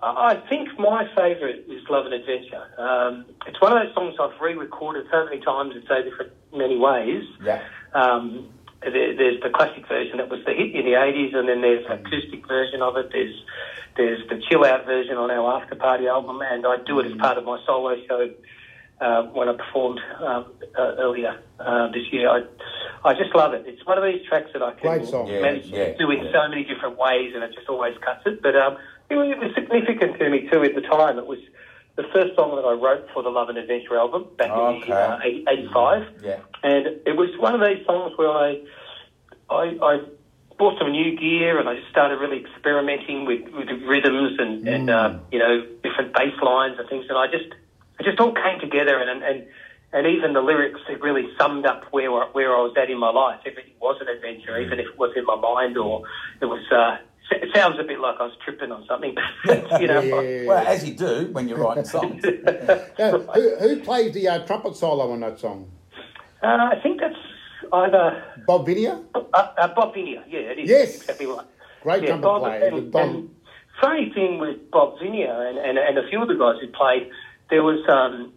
[0.00, 2.62] I I think my favourite is Love and Adventure.
[2.78, 6.78] Um, it's one of those songs I've re-recorded so many times in so different many
[6.78, 7.24] ways.
[7.42, 7.60] Yeah.
[7.94, 8.48] Um,
[8.80, 11.84] there, there's the classic version that was the hit in the 80s, and then there's
[11.88, 13.10] the acoustic version of it.
[13.10, 13.34] There's
[13.96, 17.14] there's the chill out version on our After Party album, and I do it as
[17.18, 18.30] part of my solo show
[19.00, 22.28] uh, when I performed um, uh, earlier uh, this year.
[22.28, 22.42] I,
[23.04, 23.64] I just love it.
[23.66, 25.08] It's one of these tracks that I can Great.
[25.12, 26.32] Yeah, manage yeah, to do in yeah.
[26.32, 28.42] so many different ways, and it just always cuts it.
[28.42, 28.76] But um,
[29.08, 31.18] it, was, it was significant to me too at the time.
[31.18, 31.38] It was
[31.96, 35.18] the first song that I wrote for the Love and Adventure album back in uh,
[35.24, 36.06] 85.
[36.22, 36.40] Yeah.
[36.62, 38.62] And it was one of these songs where I,
[39.50, 40.00] I, I
[40.58, 44.90] bought some new gear and I just started really experimenting with, with rhythms and, and
[44.90, 47.06] uh, you know different bass lines and things.
[47.08, 47.50] And I just
[47.98, 49.46] it just all came together and and
[49.92, 52.98] and even the lyrics it really summed up where I- where I was at in
[52.98, 53.40] my life.
[53.46, 56.02] Everything was an adventure, even if it was in my mind or
[56.40, 56.60] it was.
[56.70, 56.96] Uh,
[57.30, 60.00] it sounds a bit like I was tripping on something, but you know.
[60.00, 60.48] Yeah, yeah, yeah.
[60.48, 62.24] Well, as you do when you're writing songs.
[62.98, 65.70] Now, who, who plays the uh, trumpet solo on that song?
[66.42, 67.14] Uh, I think that's
[67.72, 69.04] either Bob Venier?
[69.14, 70.22] uh, uh, Bob Venier.
[70.26, 70.96] Yeah, it is Yes.
[70.96, 71.44] exactly right.
[71.82, 72.64] Great Yeah, trumpet Bob, player.
[72.64, 73.30] And, Bob- and
[73.80, 77.10] funny thing with Bob Venier and, and, and a few of the guys who played,
[77.50, 78.32] there was um,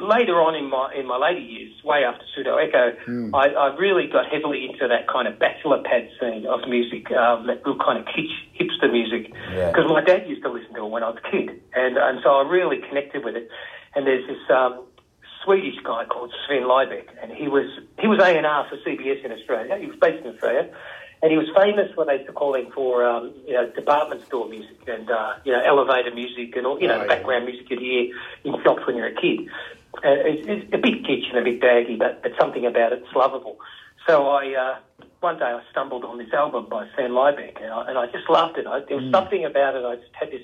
[0.00, 3.34] later on in my in my later years, way after Pseudo Echo, Hmm.
[3.34, 7.46] I, I really got heavily into that kind of bachelor pad scene of music, um,
[7.46, 9.32] that real kind of kitsch hipster music.
[9.52, 9.70] Yeah.
[9.70, 12.20] Because my dad used to listen to it when I was a kid, and and
[12.22, 13.48] so I really connected with it.
[13.94, 14.84] And there's this um,
[15.44, 17.66] Swedish guy called Sven Libaek, and he was
[18.00, 19.76] he was A and R for CBS in Australia.
[19.78, 20.70] He was based in Australia,
[21.22, 24.24] and he was famous when they used to call him for um, you know department
[24.26, 27.08] store music and uh, you know elevator music and all you know Oh, yeah.
[27.08, 28.12] background music you'd hear
[28.44, 29.48] in shops when you're a kid.
[30.04, 33.06] Uh, it's, it's a bit kitsch and a bit baggy, but, but something about it's
[33.14, 33.58] lovable.
[34.06, 37.88] So I uh, one day I stumbled on this album by Sven Libaek, and I,
[37.88, 38.66] and I just loved it.
[38.66, 39.84] I, there was something about it.
[39.84, 40.42] I just had this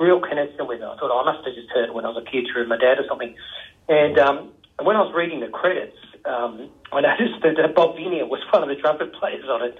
[0.00, 0.84] real connection with it.
[0.84, 2.66] I thought oh, I must have just heard it when I was a kid through
[2.66, 3.34] my dad or something.
[3.88, 8.26] And um, when I was reading the credits, um, I noticed that uh, Bob Venier
[8.26, 9.76] was one of the trumpet players on it.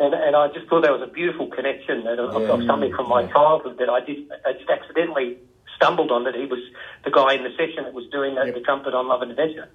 [0.00, 3.08] And, and I just thought that was a beautiful connection that, of, of something from
[3.08, 4.30] my childhood that I did.
[4.46, 5.36] I just accidentally
[5.76, 6.58] stumbled on that he was
[7.04, 8.54] the guy in the session that was doing the, Yep.
[8.54, 9.68] the trumpet on Love and Adventure.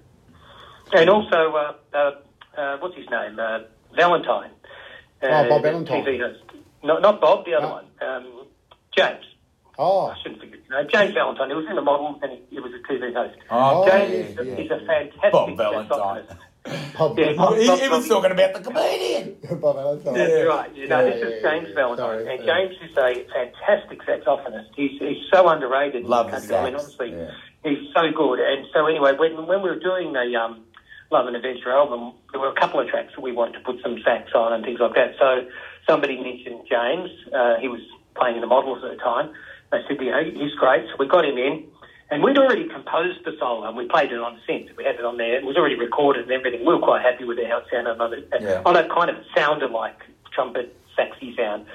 [0.92, 2.10] And also, uh, uh,
[2.58, 3.38] uh, what's his name?
[3.38, 3.60] Uh,
[3.94, 4.50] Valentine.
[5.22, 6.04] Uh, Oh, Bob Valentine.
[6.04, 6.42] TV host.
[6.82, 7.72] No, not Bob, the other No.
[7.72, 7.86] one.
[8.02, 8.46] Um,
[8.96, 9.24] James.
[9.78, 10.58] Oh, I shouldn't forget.
[10.70, 11.50] No, James Valentine.
[11.50, 13.36] He was in the model and he, he was a TV host.
[13.50, 14.64] Oh, James yeah, is, yeah.
[14.64, 16.24] is a fantastic Bob Valentine.
[16.66, 16.98] Saxophonist.
[16.98, 19.36] Bob, Yeah, Bob- He, he was talking about the comedian.
[19.60, 20.14] Bob Valentine.
[20.14, 20.42] That's Yeah.
[20.42, 20.74] right.
[20.76, 21.74] You know, Yeah, this is James yeah.
[21.74, 22.36] Valentine, Sorry.
[22.36, 22.54] and Yeah.
[22.54, 24.68] James is a fantastic saxophonist.
[24.76, 26.04] He's he's so underrated.
[26.04, 26.56] Love the the.
[26.58, 27.30] I mean, sax, honestly, yeah.
[27.64, 28.40] he's so good.
[28.40, 30.64] And so anyway, when when we were doing the um,
[31.10, 33.80] Love and Adventure album, there were a couple of tracks that we wanted to put
[33.82, 35.14] some sax on and things like that.
[35.18, 35.46] So
[35.88, 37.10] somebody mentioned James.
[37.32, 37.80] Uh, he was
[38.16, 39.30] playing in the models at the time.
[39.70, 40.86] They said, you know, he's great.
[40.90, 41.64] So we got him in.
[42.08, 44.70] And we'd already composed the solo and we played it on synth.
[44.76, 45.36] We had it on there.
[45.36, 46.60] It was already recorded and everything.
[46.64, 48.00] We were quite happy with how it sounded.
[48.00, 48.62] On it, Yeah.
[48.64, 49.98] on it kind of sounded like
[50.32, 51.66] trumpet, saxy sound.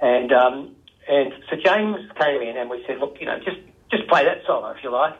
[0.00, 0.76] And um,
[1.08, 3.58] and so James came in and we said, look, you know, just
[3.90, 5.14] just play that solo if you like.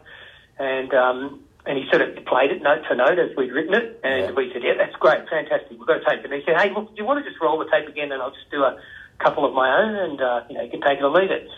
[0.61, 4.01] And um, and he sort of played it note for note as we'd written it.
[4.05, 4.31] And Yeah.
[4.39, 5.71] we said, yeah, that's great, fantastic.
[5.73, 6.23] We've got to tape.
[6.25, 8.23] And he said, hey, look, do you want to just roll the tape again and
[8.23, 8.79] I'll just do a
[9.19, 11.49] couple of my own and uh, you know you can take it or leave it.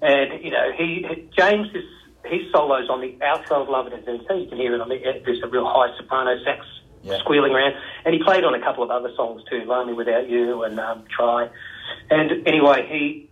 [0.00, 1.04] And you know he
[1.36, 1.84] James is
[2.24, 4.36] his solos on the outro of Love and Adventure.
[4.36, 6.64] You can hear it on the there's a real high soprano sax
[7.02, 7.18] Yeah.
[7.20, 10.62] squealing around, and he played on a couple of other songs too, Lonely Without You
[10.64, 11.48] and um, Try.
[12.10, 13.28] And anyway, he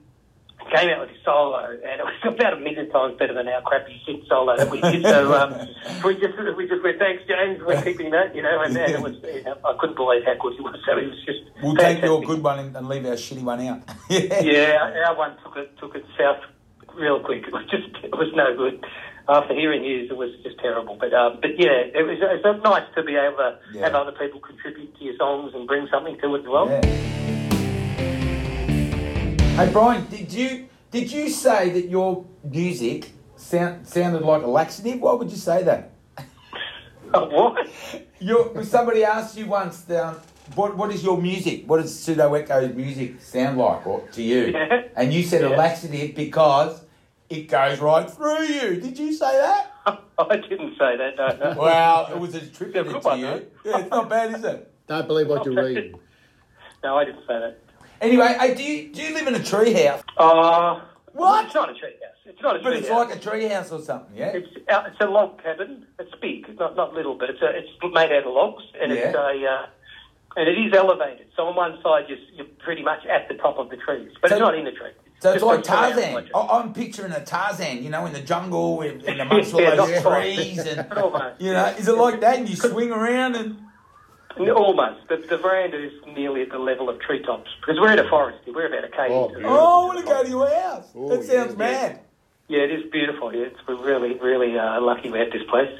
[0.74, 3.62] came out with his solo, and it was about a million times better than our
[3.62, 5.02] crappy synth solo that we did.
[5.04, 5.54] So um,
[6.04, 8.60] we just we just went, thanks, James, we're keeping that, you know.
[8.62, 10.76] And, and it was, you know, I couldn't believe how good he was.
[10.86, 13.60] So it was just We'll take your good one and, and leave our shitty one
[13.66, 13.82] out.
[14.08, 14.40] yeah.
[14.40, 16.42] Yeah, our one took it took it south
[17.00, 17.44] real quick.
[17.48, 18.84] It was just it was no good.
[19.28, 20.96] After hearing his, it was just terrible.
[21.00, 23.84] But um, but yeah, it was it was nice to be able to Yeah.
[23.84, 26.68] have other people contribute to your songs and bring something to it as well.
[26.68, 26.80] Yeah.
[29.56, 35.00] Hey Brian, did you did you say that your music sound, sounded like a laxative?
[35.00, 35.90] Why would you say that?
[37.10, 37.68] what?
[38.18, 40.16] Your, somebody asked you once, um,
[40.54, 41.64] what what is your music?
[41.68, 44.46] What does Pseudo Echo's music sound like or, to you?
[44.54, 44.82] Yeah.
[44.96, 46.82] And you said a laxative because
[47.30, 48.80] it goes right through you.
[48.80, 49.72] Did you say that?
[50.18, 51.14] I didn't say that.
[51.16, 51.60] No, no.
[51.60, 53.26] Well, it was Yeah, attributed good to one, you.
[53.26, 53.42] though.
[53.64, 54.72] Yeah, it's not bad, is it?
[54.88, 55.94] Don't believe what you read.
[56.82, 57.58] no, I didn't say that.
[58.00, 60.02] Anyway, hey, do you do you live in a tree house?
[60.16, 60.80] Uh,
[61.12, 61.46] What?
[61.46, 62.18] It's not a treehouse.
[62.24, 63.08] It's not a But it's treehouse.
[63.08, 64.28] like a treehouse or something, yeah?
[64.28, 65.86] It's uh, it's a log cabin.
[65.98, 66.46] It's big.
[66.48, 69.20] It's not not little, but it's a, it's made out of logs, and it's a
[69.20, 69.66] uh,
[70.36, 71.26] and it is elevated.
[71.36, 74.30] So on one side, you're, you're pretty much at the top of the trees, but
[74.30, 74.92] So- it's not in the tree.
[75.20, 76.14] So it's Just like Tarzan.
[76.14, 76.28] like.
[76.34, 79.74] I- I'm picturing a Tarzan, you know, in the jungle with, in amongst all Yeah,
[79.76, 80.86] those trees and
[81.38, 82.38] you know, is it like that?
[82.38, 83.58] And you swing around and
[84.38, 85.08] Almost.
[85.08, 88.38] The, the veranda is nearly at the level of treetops because we're in a forest.
[88.46, 89.10] We're about a k's.
[89.10, 89.56] Oh, into the- beautiful.
[89.58, 90.86] oh, I want to go to your house.
[90.94, 91.56] Oh, that sounds yeah.
[91.58, 92.00] mad.
[92.48, 93.34] Yeah, it is beautiful.
[93.34, 95.70] Yeah, it's, we're really, really uh, lucky we have this place.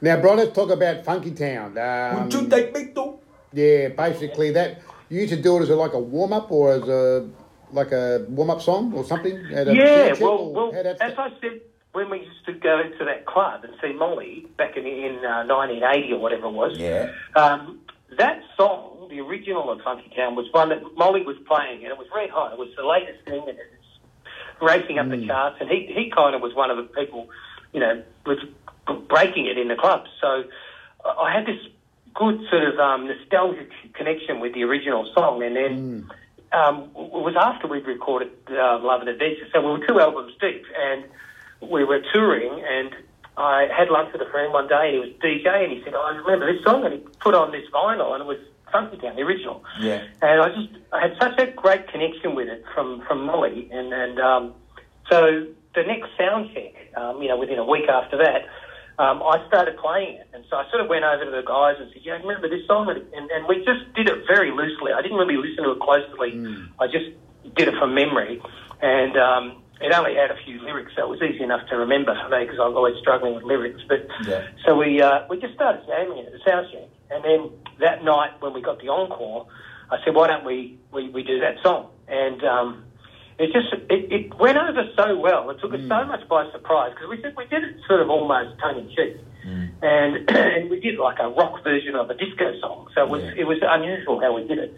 [0.00, 1.78] Now, Bron, let's talk about Funky Town.
[1.78, 3.18] Um, Would you take me to?
[3.52, 4.80] yeah, basically that.
[5.08, 7.28] You used to do it as a, like a warm up or as a
[7.74, 9.36] like a warm up song or something.
[9.52, 11.60] At a Yeah, well, or well how that's- as I said,
[11.92, 15.44] when we used to go to that club and see Molly back in, in uh,
[15.46, 17.12] 1980 or whatever it was, Yeah.
[17.36, 17.80] um,
[18.18, 21.98] that song, the original of Funky Town, was one that Molly was playing, and it
[21.98, 22.52] was red hot.
[22.52, 26.34] It was the latest thing, and it's racing up the charts, and he, he kind
[26.34, 27.28] of was one of the people,
[27.72, 28.38] you know, was
[29.08, 30.10] breaking it in the clubs.
[30.20, 30.44] So
[31.04, 31.60] I I had this
[32.14, 36.10] good sort of um, nostalgic connection with the original song, and then
[36.54, 39.46] um, was after we'd recorded uh, Love and Adventure.
[39.52, 41.04] So we were two albums deep, and
[41.60, 42.94] we were touring, and
[43.36, 45.94] I had lunch with a friend one day, and he was DJ, and he said,
[45.94, 48.38] oh, "I remember this song," and he put on this vinyl, and it was
[48.70, 49.64] Funky Town, the original.
[49.80, 50.04] Yeah.
[50.22, 53.92] And I just I had such a great connection with it from from Molly, and
[53.92, 54.54] and um,
[55.10, 58.46] so the next sound check, um, you know, within a week after that.
[58.96, 61.76] Um, I started playing it, and so I sort of went over to the guys
[61.80, 64.92] and said, "Yeah, remember this song?" And, and, we just did it very loosely.
[64.92, 66.38] I didn't really listen to it closely.
[66.78, 67.10] I just
[67.56, 68.40] did it from memory,
[68.80, 72.14] and um, it only had a few lyrics, so it was easy enough to remember
[72.14, 73.82] for me because I was always struggling with lyrics.
[73.88, 74.46] But Yeah.
[74.64, 78.04] so we uh, we just started jamming it at the sound check, and then that
[78.04, 79.46] night when we got the encore,
[79.90, 82.84] I said, "Why don't we we, we do that song?" And um,
[83.38, 85.50] it just it, it went over so well.
[85.50, 88.10] It took us so much by surprise because we did we did it sort of
[88.10, 89.16] almost tongue in cheek,
[89.82, 92.88] and and we did like a rock version of a disco song.
[92.94, 93.42] So it was Yeah.
[93.42, 94.76] it was unusual how we did it,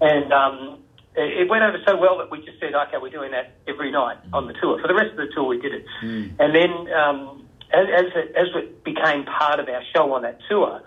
[0.00, 0.78] and um,
[1.14, 3.90] it, it went over so well that we just said, okay, we're doing that every
[3.92, 4.80] night on the tour.
[4.80, 5.84] For the rest of the tour, we did it,
[6.38, 10.38] and then um, as as it, as it became part of our show on that
[10.48, 10.82] tour.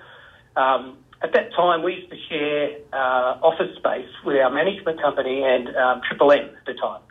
[0.57, 5.41] Um, at that time, we used to share uh, office space with our management company
[5.43, 7.01] and um, Triple M at the time,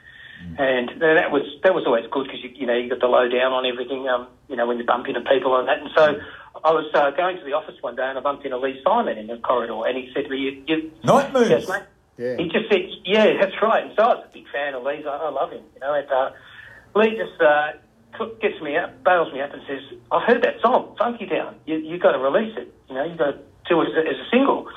[0.58, 3.52] and that was that was always good because you you know you got the lowdown
[3.52, 4.08] on everything.
[4.08, 6.20] Um, you know when you bump into people and that, and so
[6.64, 9.18] I was uh, going to the office one day and I bumped into Lee Simon
[9.18, 11.50] in the corridor, and he said to me, "You, you Night moves.
[11.50, 11.82] Yes, mate.
[12.16, 12.36] Yeah.
[12.36, 15.06] He just said, "Yeah, that's right." And so I was a big fan of Lee's.
[15.06, 15.94] I, I love him, you know.
[15.94, 16.30] And uh,
[16.94, 17.72] Lee just uh,
[18.16, 21.56] took, gets me up, bails me up, and says, "I've heard that song, Funky Town.
[21.66, 22.72] You you got to release it.
[22.88, 24.68] You know, you got to do it as a, as a single."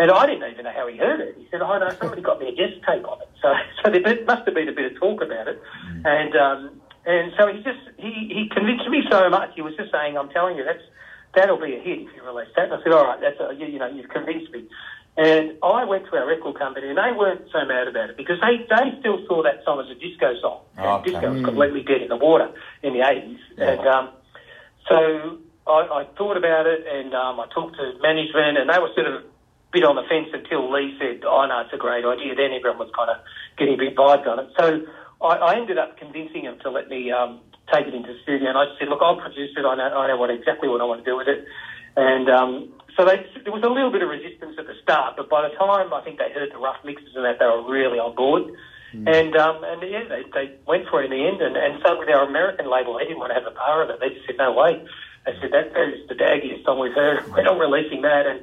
[0.00, 1.36] And I didn't even know how he heard it.
[1.36, 3.52] He said, "Oh no, somebody got me a guest tape on it." So
[3.84, 5.60] so there must have been a bit of talk about it,
[6.04, 9.50] and um, and so he just he he convinced me so much.
[9.54, 10.82] He was just saying, "I'm telling you, that's."
[11.32, 12.64] That'll be a hit if you release that.
[12.64, 14.66] And I said, all right, that's a, you, you know, you've convinced me.
[15.16, 18.38] And I went to our record company, and they weren't so mad about it because
[18.42, 20.62] they, they still saw that song as a disco song.
[20.76, 21.12] And Okay.
[21.12, 22.50] disco was completely dead in the water
[22.82, 23.38] in the 80s.
[23.56, 23.70] Yeah.
[23.70, 24.08] And um,
[24.88, 28.90] so I, I thought about it, and um, I talked to management, and they were
[28.98, 29.22] sort of a
[29.72, 32.34] bit on the fence until Lee said, oh, no, it's a great idea.
[32.34, 33.18] Then everyone was kind of
[33.56, 34.48] getting a bit vibes on it.
[34.58, 34.86] So
[35.22, 37.40] I, I ended up convincing him to let me um,
[37.72, 39.64] take it into the studio, and I said, look, I'll produce it.
[39.64, 41.46] I know, I know what exactly what I want to do with it.
[41.96, 45.30] And um, so they, there was a little bit of resistance at the start, but
[45.30, 47.98] by the time I think they heard the rough mixes and that, they were really
[47.98, 48.50] on board.
[49.06, 51.38] And um, and yeah, they, they went for it in the end.
[51.40, 53.90] And, and so with our American label, they didn't want to have a part of
[53.94, 54.00] it.
[54.02, 54.82] They just said, no way.
[55.26, 57.22] They said, that, that is the daggiest song we've heard.
[57.30, 58.26] We're not releasing that.
[58.26, 58.42] And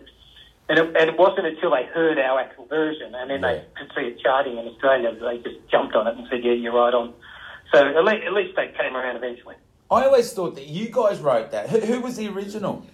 [0.70, 3.92] and it, and it wasn't until they heard our actual version and then they could
[3.96, 6.74] see it charting in Australia that they just jumped on it and said, yeah, you're
[6.74, 7.14] right on.
[7.74, 9.56] So at least, at least they came around eventually.
[9.90, 11.70] I always thought that you guys wrote that.
[11.70, 12.86] Who, who was the original?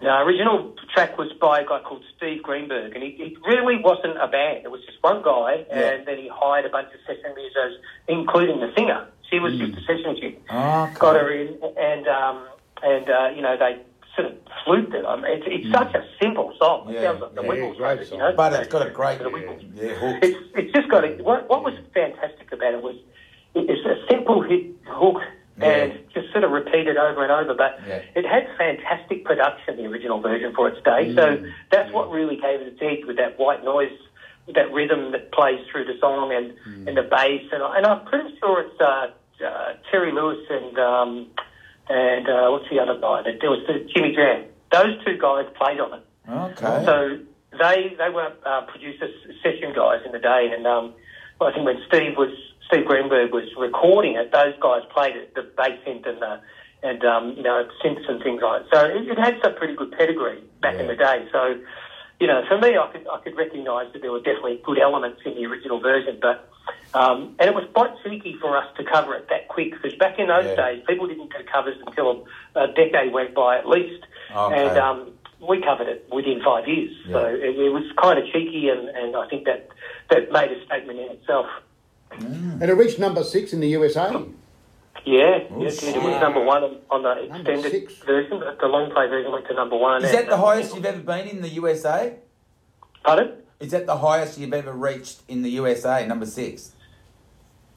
[0.00, 4.28] The original track was by a guy called Steve Greenberg, and it really wasn't a
[4.28, 4.64] band.
[4.64, 5.90] It was just one guy, Yeah.
[5.92, 9.06] and then he hired a bunch of session musicians, including the singer.
[9.30, 10.40] She was just a session chick.
[10.50, 10.94] Okay.
[10.98, 12.46] Got her in, and um,
[12.82, 13.78] and uh, you know they
[14.22, 15.04] sort of fluked it.
[15.04, 16.88] I mean, it's, it's such a simple song.
[16.88, 18.18] It Yeah, sounds like the yeah, Wiggles, great song.
[18.18, 18.32] you know.
[18.36, 19.62] But it's got a great The Wiggles.
[19.74, 20.18] yeah, hook.
[20.22, 22.96] It's, it's just got a, what, what was fantastic about it was
[23.54, 25.22] it's a simple hit hook
[25.58, 25.66] Yeah.
[25.66, 28.02] and just sort of repeated over and over, but Yeah.
[28.14, 31.14] it had fantastic production, the original version for its day.
[31.14, 33.96] So that's what really gave it its edge with that white noise,
[34.46, 36.54] with that rhythm that plays through the song and,
[36.88, 37.42] and the bass.
[37.52, 39.08] And, I- and I'm pretty sure it's uh,
[39.44, 41.26] uh, Terry Lewis and um,
[41.90, 43.22] and uh, what's the other guy?
[43.40, 44.46] There was the Jimmy Jam.
[44.70, 46.04] Those two guys played on it.
[46.30, 46.84] Okay.
[46.86, 47.18] So
[47.58, 49.08] they they were uh, producer
[49.42, 50.94] session guys in the day, and um,
[51.40, 52.30] I think when Steve was
[52.68, 56.40] Steve Greenberg was recording it, those guys played it, the bass synth and the
[56.82, 58.70] and um, you know synths and things like.
[58.70, 58.70] that.
[58.70, 61.26] So it, it had some pretty good pedigree back in the day.
[61.32, 61.58] So
[62.20, 65.22] you know, for me, I could I could recognise that there were definitely good elements
[65.24, 66.48] in the original version, but
[66.92, 70.18] um, and it was quite cheeky for us to cover it that quick because back
[70.18, 70.56] in those Yeah.
[70.56, 74.04] days, people didn't do covers until a, a decade went by at least,
[74.36, 74.68] Okay.
[74.68, 75.10] and um,
[75.40, 76.94] we covered it within five years.
[77.10, 79.68] So it, it was kind of cheeky, and, and I think that
[80.10, 81.46] that made a statement in itself.
[82.12, 84.10] And it reached number six in the USA.
[85.04, 85.96] Yeah, Oh, yeah, it shit.
[86.02, 88.40] was number one on, on the extended version.
[88.40, 90.04] but The long play version went to number one.
[90.04, 92.16] Is that the highest you've ever been in the USA?
[93.04, 93.32] Pardon?
[93.60, 96.06] Is that the highest you've ever reached in the USA?
[96.06, 96.72] Number six.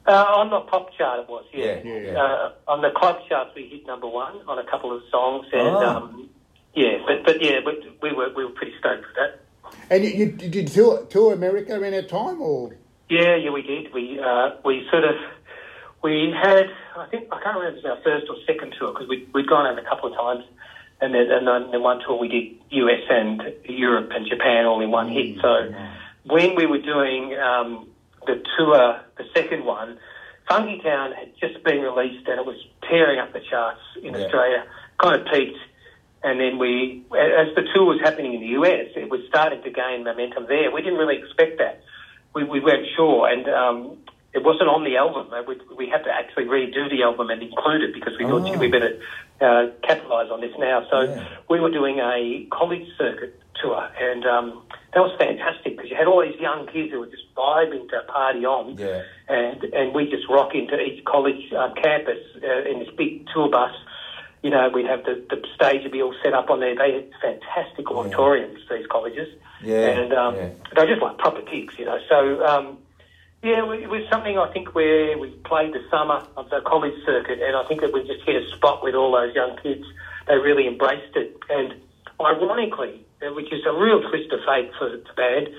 [0.05, 1.45] Uh, on the pop chart, it was.
[1.53, 1.79] Yeah.
[1.83, 2.21] Yeah, yeah.
[2.21, 5.61] Uh, on the club charts, we hit number one on a couple of songs, and
[5.61, 5.77] Oh.
[5.89, 6.29] um,
[6.75, 9.39] yeah, but but yeah, we, we were we were pretty stoked with that.
[9.89, 12.75] And you, you did you tour, tour America in that time, or
[13.09, 13.93] Yeah, yeah, we did.
[13.93, 15.15] We uh, we sort of
[16.03, 16.65] we had
[16.97, 19.27] I think I can't remember if it was our first or second tour because we
[19.33, 20.43] we'd gone over a couple of times,
[21.01, 24.81] and then and then, then one tour we did US and Europe and Japan all
[24.81, 25.37] in one hit.
[25.41, 25.73] So
[26.25, 27.87] when we were doing um,
[28.27, 29.97] the tour, the second one,
[30.47, 32.57] Funky Town had just been released and it was
[32.89, 34.19] tearing up the charts in Yeah.
[34.25, 34.65] Australia.
[35.01, 35.57] Kind of peaked.
[36.23, 39.69] And then we, as the tour was happening in the US, it was starting to
[39.69, 40.71] gain momentum there.
[40.71, 41.81] We didn't really expect that.
[42.33, 43.97] We, we weren't sure, and um,
[44.33, 45.27] it wasn't on the album.
[45.31, 48.41] Uh, We, we had to actually redo the album and include it because we thought,
[48.41, 48.51] Oh.
[48.51, 48.99] gee, we better
[49.41, 50.85] uh, capitalise on this now.
[50.89, 51.23] So Yeah.
[51.49, 54.63] we were doing a college circuit tour, and um,
[54.93, 58.01] that was fantastic because you had all these young kids who were just vibing to
[58.07, 59.01] party on, Yeah.
[59.29, 63.49] and and we just rock into each college um, campus uh, in this big tour
[63.49, 63.73] bus.
[64.41, 66.75] You know, we'd have the, the stage would be all set up on there.
[66.75, 69.29] They had fantastic auditoriums, these colleges.
[69.63, 70.49] Yeah, And um, yeah.
[70.75, 71.97] they're just like proper gigs, you know.
[72.09, 72.77] So, um,
[73.43, 77.39] yeah, it was something I think where we played the summer of the college circuit,
[77.43, 79.83] and I think that we just hit a spot with all those young kids.
[80.27, 81.37] They really embraced it.
[81.49, 81.75] And
[82.21, 85.49] ironically, uh, which is a real twist of fate for the band,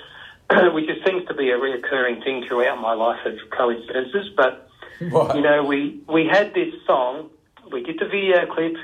[0.74, 4.66] which just seems to be a reoccurring thing throughout my life of coincidences, but
[5.10, 5.36] What?
[5.36, 7.28] you know, we, we had this song,
[7.70, 8.76] we did the video clip,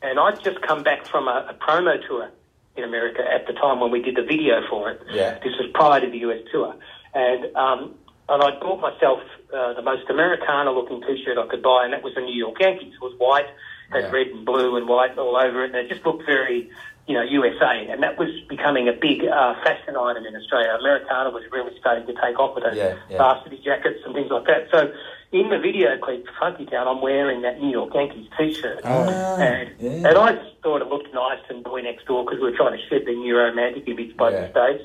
[0.00, 2.30] and I'd just come back from a, a promo tour
[2.76, 5.00] in America at the time when we did the video for it.
[5.10, 5.40] Yeah.
[5.42, 6.76] This was prior to the US tour.
[7.14, 7.94] And, um,
[8.28, 9.20] and I bought myself
[9.52, 12.34] uh, the most Americana looking t shirt I could buy, and that was the New
[12.36, 12.94] York Yankees.
[12.94, 13.46] It was white,
[13.92, 14.10] had Yeah.
[14.10, 16.70] red and blue and white all over it, and it just looked very,
[17.06, 17.86] you know, USA.
[17.90, 20.76] And that was becoming a big uh, fashion item in Australia.
[20.80, 23.18] Americana was really starting to take off with those Yeah, yeah.
[23.18, 24.68] varsity jackets and things like that.
[24.72, 24.90] So
[25.32, 29.36] in the video clip for Funky Town, I'm wearing that New York Yankees T-shirt, Ah,
[29.38, 30.08] and yeah.
[30.08, 32.82] and I thought it looked nice and boy next door because we were trying to
[32.88, 34.80] shed the new romantic image by the stage,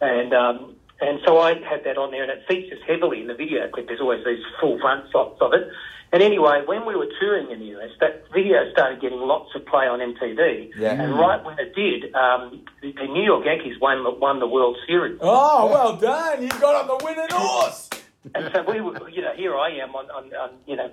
[0.00, 3.34] and um, and so I had that on there, and it features heavily in the
[3.34, 3.86] video clip.
[3.88, 5.68] There's always these full front shots of it.
[6.12, 9.64] And anyway, when we were touring in the US, that video started getting lots of
[9.66, 10.70] play on MTV.
[10.76, 11.00] Yeah.
[11.00, 14.76] And right when it did, um, the, the New York Yankees won won the World
[14.88, 15.18] Series.
[15.20, 16.42] Oh, well done.
[16.42, 17.88] You got on the winning horse.
[18.34, 20.90] And so we were, you know, here I am on, on, on you know,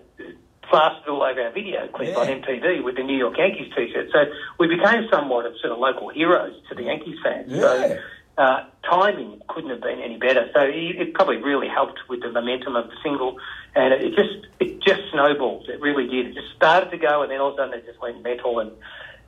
[0.70, 2.16] plastered all over our video clip Yeah.
[2.20, 4.10] on MTV with the New York Yankees t-shirt.
[4.14, 4.20] So
[4.60, 7.47] we became somewhat of sort of local heroes to the Yankees fans.
[7.51, 7.60] Yeah.
[7.62, 7.97] So
[8.38, 10.49] uh, timing couldn't have been any better.
[10.53, 13.38] So it, it probably really helped with the momentum of the single,
[13.75, 15.69] and it, it just it just snowballed.
[15.69, 16.27] It really did.
[16.27, 18.59] It just started to go, and then all of a sudden it just went metal,
[18.59, 18.71] and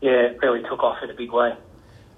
[0.01, 1.55] yeah, it really took off in a big way.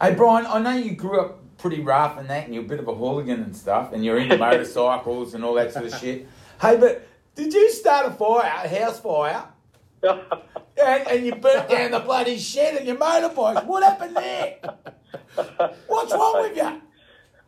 [0.02, 2.80] Hey, Brian, I know you grew up pretty rough and that, and you're a bit
[2.80, 6.28] of a hooligan and stuff, and you're into motorcycles and all that sort of shit.
[6.60, 9.46] Hey, but did you start a fire, a house fire,
[10.04, 13.66] and, and you burnt down the bloody shed and your motorbike?
[13.66, 14.58] What happened there?
[15.88, 16.82] What's wrong with you?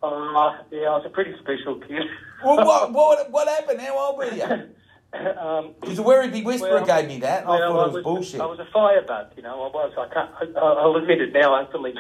[0.04, 2.04] Uh, yeah, I was a pretty special kid.
[2.44, 3.80] Well, what, what, what happened?
[3.80, 4.44] How old were you?
[5.40, 7.46] um, Because the Werribee Whisperer Well, gave me that.
[7.46, 8.42] I Well, thought I it was was, bullshit.
[8.42, 9.62] I was a firebug, you know.
[9.64, 9.94] I was.
[9.98, 10.58] I can't.
[10.58, 11.94] I, I'll admit it now openly.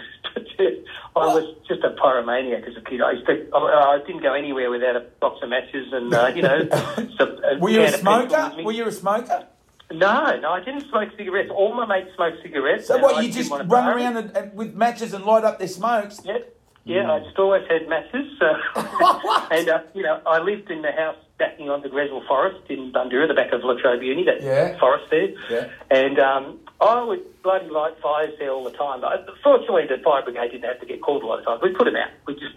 [1.16, 3.02] I was just a pyromaniac as a kid.
[3.02, 3.48] I used to.
[3.56, 6.68] I, I didn't go anywhere without a box of matches and uh, you know.
[7.18, 8.64] some, were you a can of pencil smoker?
[8.64, 9.48] Were you a smoker?
[9.94, 11.50] No, no, I didn't smoke cigarettes.
[11.54, 12.88] All my mates smoked cigarettes.
[12.88, 13.16] So what?
[13.16, 16.22] I You just run around and, and, with matches and light up their smokes?
[16.24, 16.38] Yeah,
[16.84, 17.12] yeah.
[17.12, 18.26] I just always had matches.
[18.40, 18.48] So.
[19.52, 23.28] And uh, you know, I lived in the house backing onto Gresswell Forest in Bundoora,
[23.28, 24.80] the back of La Trobe Uni, that Yeah.
[24.80, 25.30] forest there.
[25.50, 25.68] Yeah.
[25.92, 29.02] And um, I would bloody light fires there all the time.
[29.02, 31.62] But fortunately, the fire brigade didn't have to get called a lot of times.
[31.62, 32.10] We put them out.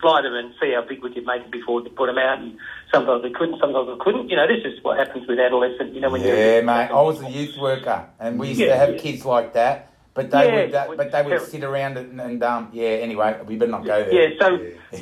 [0.07, 2.39] We them and see how big we could make them before we put them out.
[2.39, 2.57] And
[2.93, 4.29] sometimes we couldn't, sometimes we couldn't.
[4.31, 5.95] You know, this is what happens with adolescent.
[5.95, 6.91] You know, when Yeah, you're mate.
[6.91, 8.99] I was a youth worker, and we used to have yeah.
[8.99, 9.93] kids like that.
[10.15, 13.05] But they Yeah, would, uh, but they would sit around and, and um, yeah.
[13.05, 14.31] Anyway, we better not go there.
[14.31, 14.57] Yeah, so,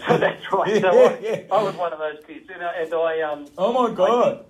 [0.09, 0.81] so that's right.
[0.81, 1.41] So I, Yeah.
[1.53, 3.47] I was one of those kids, you know, and I um.
[3.59, 4.45] Oh my god.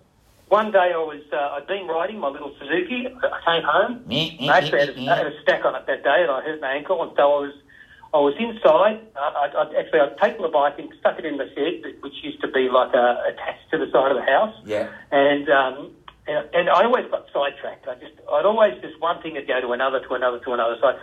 [0.48, 3.08] One day I was uh, I'd been riding my little Suzuki.
[3.08, 4.04] I came home.
[4.10, 6.60] I actually had, a, I had a stack on it that day, and I hurt
[6.60, 7.54] my ankle, and so I was
[8.14, 9.02] I was inside.
[9.18, 12.14] Uh, I, I, actually, I'd taken the bike and stuck it in the shed, which
[12.22, 14.54] used to be like uh, attached to the side of the house.
[14.64, 14.86] Yeah.
[15.10, 15.90] And um,
[16.30, 17.88] and, and I always got sidetracked.
[17.90, 20.76] I just I'd always just one thing would go to another, to another, to another.
[20.80, 20.98] So I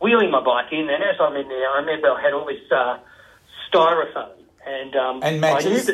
[0.00, 2.64] wheeling my bike in, and as I'm in there, I remember I had all this
[2.72, 2.96] uh,
[3.68, 4.32] styrofoam
[4.66, 5.88] and um, And I matches?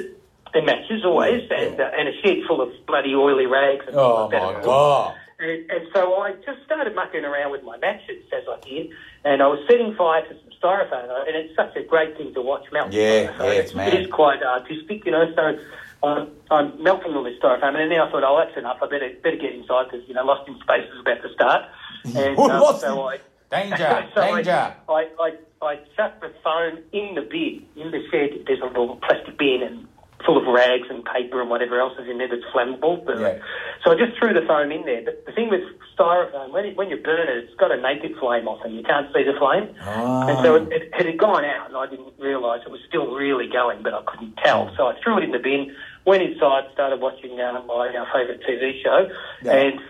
[0.54, 1.60] and matches always, Yeah.
[1.62, 3.84] and, uh, and a shed full of bloody oily rags.
[3.86, 4.64] And Oh like my that.
[4.64, 5.14] god.
[5.38, 8.90] And, and so I just started mucking around with my matches as I did,
[9.24, 12.64] and I was setting fire to styrofoam, and it's such a great thing to watch
[12.72, 12.92] melt.
[12.92, 13.94] Yeah, So yeah, it's mad.
[13.94, 15.24] It is quite artistic, you know.
[15.34, 15.58] So
[16.06, 18.78] um, I'm melting all this styrofoam, and then I thought, oh, that's enough.
[18.82, 21.64] I better better get inside because you know, Lost in Space is about to start.
[22.04, 23.18] And um, Lost so I
[23.50, 24.74] Danger, so I- danger.
[24.88, 25.32] I, I,
[25.62, 28.30] I chucked the phone in the bin, in the shed.
[28.46, 29.86] There's a little plastic bin and
[30.24, 33.04] full of rags and paper and whatever else is in there that's flammable.
[33.04, 33.38] But, Yeah.
[33.84, 35.02] So I just threw the foam in there.
[35.02, 35.62] But the thing with
[35.98, 38.82] styrofoam, when, it, when you burn it, it's got a naked flame off and you
[38.82, 39.74] can't see the flame.
[39.80, 40.28] Ah.
[40.28, 43.14] And so it, it, it had gone out and I didn't realise it was still
[43.14, 44.70] really going, but I couldn't tell.
[44.76, 48.40] So I threw it in the bin, went inside, started watching uh, my uh, favourite
[48.42, 49.08] TV show.
[49.42, 49.52] Yeah.
[49.54, 49.80] And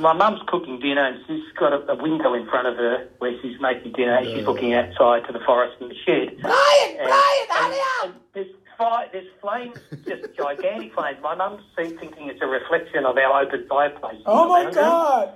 [0.00, 3.32] my mum's cooking dinner and she's got a, a window in front of her where
[3.42, 6.36] she's making dinner and she's looking outside to the forest and the shed.
[6.42, 8.14] Brian, And- Brian, and- and
[8.76, 11.18] fire, there's flames, just gigantic flames.
[11.22, 14.20] My mum's thinking it's a reflection of our open fireplace.
[14.26, 15.32] Oh my god.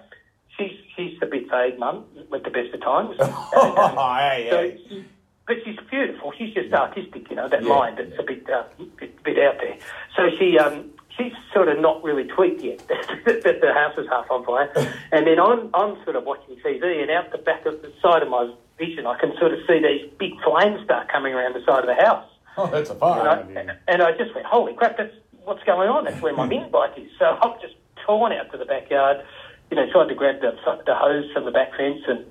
[0.56, 3.16] She's she's a bit vague, mum, with the best of times.
[3.20, 5.04] Oh, And, um, hey, so hey.
[5.46, 6.32] but she's beautiful.
[6.38, 7.48] She's just artistic, you know.
[7.48, 7.68] That Yeah.
[7.68, 8.64] mind that's a bit, uh,
[8.98, 9.76] bit bit out there.
[10.16, 14.06] So she um she's sort of not really tweaked yet that that the house is
[14.08, 14.70] half on fire.
[15.12, 18.22] And then I'm I'm sort of watching TV, and out the back of the side
[18.22, 21.64] of my vision, I can sort of see these big flames start coming around the
[21.66, 22.29] side of the house.
[22.64, 23.72] Oh, that's a And fire.
[23.88, 26.04] I, and I just went, holy crap, that's what's going on.
[26.04, 27.10] That's where my mini bike is.
[27.18, 27.74] So I've just
[28.06, 29.24] torn out to the backyard,
[29.70, 30.52] you know, tried to grab the,
[30.86, 32.24] the hose from the back fence and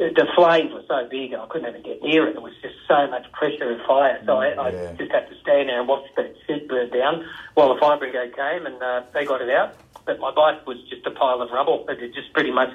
[0.00, 2.32] the flames were so big I couldn't even get near it.
[2.32, 4.16] There was just so much pressure and fire.
[4.24, 4.92] So I, I Yeah.
[4.96, 7.24] just had to stand there and watch the shed burn down
[7.54, 9.76] while the fire brigade came and uh, they got it out.
[10.06, 11.84] But my bike was just a pile of rubble.
[11.88, 12.70] It had just pretty much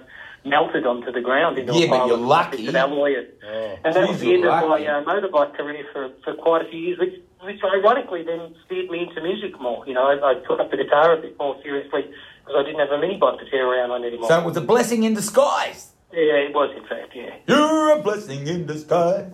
[0.45, 2.57] melted onto the ground into Yeah, a but you're of lucky.
[2.57, 3.17] bits of alloy.
[3.17, 3.77] And, Oh.
[3.83, 6.69] that Jeez, was the you're end of my uh, motorbike career for, for quite a
[6.69, 9.83] few years, which, which ironically then steered me into music more.
[9.87, 12.79] You know, I, I took up the guitar a bit more seriously because I didn't
[12.79, 14.27] have a mini bike to tear around on anymore.
[14.27, 15.93] So it was a blessing in disguise.
[16.13, 17.35] yeah, it was in fact, yeah.
[17.47, 19.31] You're a blessing in disguise.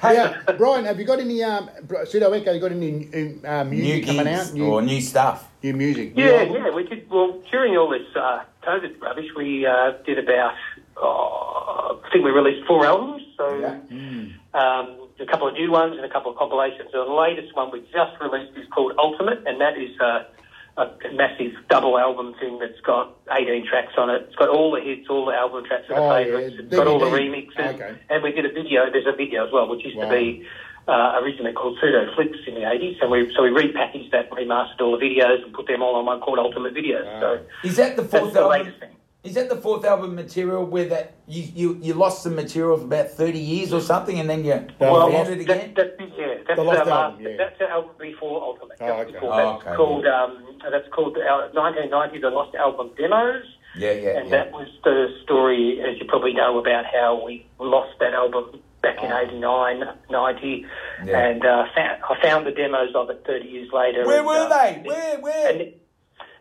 [0.00, 1.68] Hey, Yeah, Brian, have you got any um,
[2.06, 2.52] Pseudo Echo?
[2.52, 4.52] You got any uh, new music coming out?
[4.54, 5.46] New, or new stuff.
[5.62, 6.16] new music?
[6.16, 6.56] new Yeah, album?
[6.56, 7.08] yeah, we did.
[7.10, 10.52] Well, during all this uh, COVID rubbish, we uh, did about,
[10.98, 13.22] oh, I think we released four albums.
[13.36, 13.78] So Yeah.
[14.54, 16.90] um, a couple of new ones and a couple of compilations.
[16.92, 20.24] So the latest one we just released is called Ultimate, and that is uh,
[20.76, 24.22] a massive double album thing that's got 18 tracks on it.
[24.28, 26.56] It's got all the hits, all the album tracks and the Oh, yeah, favourites.
[26.60, 27.74] It's got all the remixes.
[27.74, 27.98] Okay.
[28.10, 28.90] And we did a video.
[28.92, 30.04] There's a video as well, which used Wow.
[30.04, 30.46] to be
[30.88, 32.96] uh, originally called Pseudo Flips in the 80s.
[33.02, 36.06] And we, so we repackaged that, remastered all the videos, and put them all on
[36.06, 37.04] one called Ultimate Videos.
[37.04, 37.20] Wow.
[37.20, 38.58] So Is that the that's fourth the album?
[38.60, 38.90] latest thing.
[39.24, 42.84] Is that the fourth album material where that you, you, you lost some material for
[42.84, 45.74] about thirty years or something, and then you Well, found it again?
[45.76, 47.36] That, that, yeah, that's The Lost our Album, last, yeah.
[47.36, 48.76] That's our album before Ultimate.
[48.80, 49.12] Oh, Just okay.
[49.12, 53.44] before Oh, that's okay, called um, that's called our 1990 The Lost Album Demos.
[53.76, 54.36] yeah, yeah, and yeah.
[54.44, 59.02] that was the story, as you probably know, about how we lost that album back
[59.02, 59.18] in Oh.
[59.18, 60.66] 89, 90,
[61.04, 61.18] Yeah.
[61.18, 64.06] and uh, found, I found the demos of it 30 years later.
[64.06, 64.82] Where and, were uh, they?
[64.84, 65.50] Where, where?
[65.50, 65.82] And it-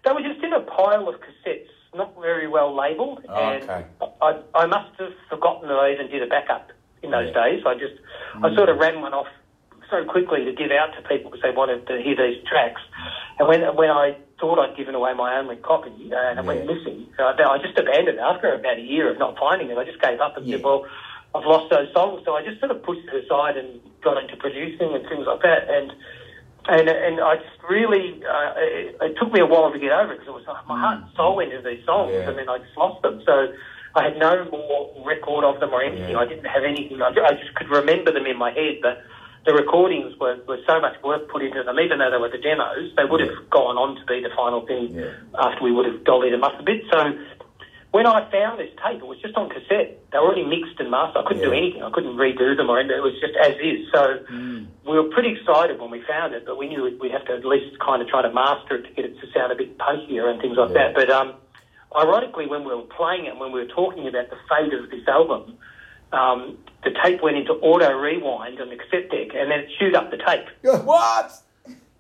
[0.06, 3.86] they were just in a pile of cassettes, not very well labelled, Oh, and okay.
[4.22, 6.72] I, I must have forgotten that I even did a backup
[7.04, 7.44] in those Yeah.
[7.44, 7.64] days.
[7.66, 7.96] I just,
[8.42, 9.28] I sort of ran one off
[9.90, 12.82] so quickly to give out to people because they wanted to hear these tracks.
[13.40, 16.66] And when when I thought I'd given away my only copy uh, and it went
[16.66, 16.74] Yeah.
[16.74, 19.78] missing, uh, I just abandoned it after about a year of not finding it.
[19.78, 20.58] I just gave up and Yeah.
[20.58, 20.86] said, well,
[21.36, 22.22] I've lost those songs.
[22.26, 25.42] So I just sort of pushed it aside and got into producing and things like
[25.42, 25.70] that.
[25.70, 25.92] And
[26.70, 30.14] and and I just really, uh, it, it took me a while to get over
[30.14, 32.28] it because it was like my heart and soul into these songs, Yeah.
[32.30, 33.22] and then I just lost them.
[33.26, 33.54] So
[33.96, 36.12] I had no more record of them or anything.
[36.12, 36.20] Yeah.
[36.20, 37.02] I didn't have anything.
[37.02, 39.00] I, I just could remember them in my head, but
[39.46, 41.80] the recordings were, were so much work put into them.
[41.80, 43.32] Even though they were the demos, they would Yeah.
[43.32, 45.12] have gone on to be the final thing Yeah.
[45.40, 46.84] after we would have dollied them up a bit.
[46.92, 47.00] So
[47.92, 49.98] when I found this tape, it was just on cassette.
[50.12, 51.24] They were already mixed and mastered.
[51.24, 51.82] I couldn't do anything.
[51.84, 52.98] I couldn't redo them or anything.
[52.98, 53.88] It was just as is.
[53.94, 54.68] So Mm.
[54.86, 57.46] we were pretty excited when we found it, but we knew we'd have to at
[57.46, 60.30] least kind of try to master it to get it to sound a bit punchier
[60.30, 60.92] and things like Yeah.
[60.92, 60.96] that.
[60.96, 61.36] But um,
[61.96, 65.08] ironically, when we were playing it, when we were talking about the fate of this
[65.08, 65.58] album,
[66.14, 69.96] um, the tape went into auto rewind on the cassette deck, and then it chewed
[69.96, 70.46] up the tape.
[70.86, 71.32] What?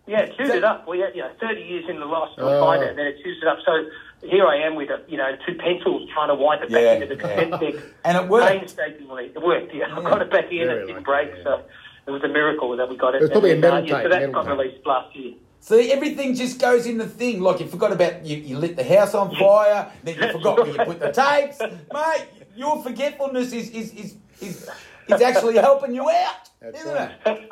[0.05, 0.87] Yeah, it chewed it up.
[0.87, 2.59] We had, you know, 30 years in the lost to Oh.
[2.61, 3.57] find it, and then it chews it up.
[3.65, 3.89] So
[4.21, 6.93] here I am with, a, you know, two pencils trying to wind it back Yeah,
[6.93, 7.57] into the cassette yeah.
[7.59, 7.83] deck.
[8.03, 8.47] And it worked.
[8.47, 9.31] Painstakingly.
[9.35, 9.85] It worked, yeah.
[9.95, 11.43] I got it back in, Very it didn't break, yeah.
[11.43, 11.61] so
[12.07, 13.17] it was a miracle that we got it.
[13.17, 14.57] It was probably And a then, metal yeah, tape, So that metal got tape.
[14.59, 15.33] released last year.
[15.59, 17.41] So everything just goes in the thing.
[17.41, 20.67] Like you forgot about you, you lit the house on fire, then you forgot where
[20.67, 21.59] you put the tapes.
[21.59, 24.69] Mate, your forgetfulness is is is is,
[25.07, 27.11] is actually helping you out, That's isn't right.
[27.25, 27.51] it?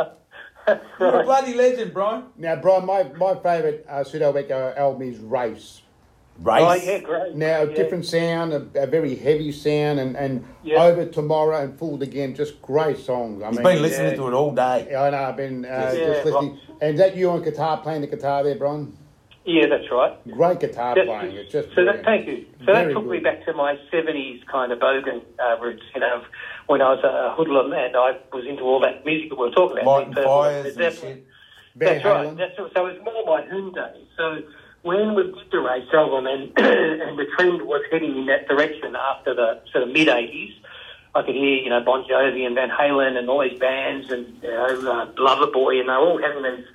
[1.00, 2.26] You're a bloody legend, Brian.
[2.38, 5.82] Now, Brian, my, my favourite uh, Pseudo Echo album is Race.
[6.40, 6.64] Race.
[6.66, 7.36] Oh, yeah, great.
[7.36, 7.74] Now, a yeah.
[7.76, 10.84] different sound, a, a very heavy sound, and, and Yeah.
[10.84, 13.42] Over Tomorrow and Fooled Again, just great songs.
[13.42, 14.18] I He's mean, been listening yeah.
[14.18, 14.94] to it all day.
[14.96, 16.60] I know, I've been uh, Yeah, just listening.
[16.82, 18.98] And is that you on guitar, playing the guitar there, Brian?
[19.46, 20.12] Yeah, that's right.
[20.32, 21.36] Great guitar That's- playing.
[21.38, 22.06] It's just so that, brilliant.
[22.06, 22.46] thank you.
[22.60, 26.02] So Very that took me back to my 70s kind of bogan uh, roots, you
[26.02, 26.24] know,
[26.66, 29.52] when I was a hoodlum and I was into all that music that we were
[29.54, 29.86] talking about.
[29.86, 31.16] Lighting Deep Purple, fires and Led Zeppelin.
[31.18, 31.28] shit.
[31.76, 32.28] Van That's right.
[32.28, 32.38] Halen.
[32.38, 34.08] That's, so it's more my home days.
[34.18, 34.40] So
[34.86, 38.96] when we did the race album and, and the trend was heading in that direction
[38.96, 40.54] after the sort of mid 80s,
[41.16, 44.28] I could hear, you know, Bon Jovi and Van Halen and all these bands and,
[44.44, 46.66] you know, uh, Loverboy and they're all having these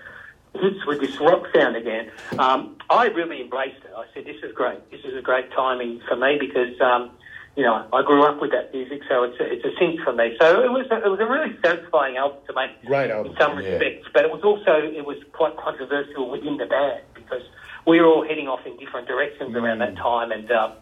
[0.61, 2.11] hits with this rock sound again.
[2.37, 3.93] Um, I really embraced it.
[3.97, 4.91] I said, this is great.
[4.91, 7.13] This is a great timing for me because, um,
[7.55, 10.13] you know, I grew up with that music, so it's a, it's a synth for
[10.13, 10.37] me.
[10.41, 13.31] So it was a, it was a really satisfying album to make Great album.
[13.33, 13.69] in some Yeah.
[13.77, 17.43] respects, but it was also it was quite controversial within the band because
[17.91, 20.72] we were all heading off in different directions around that time, and um,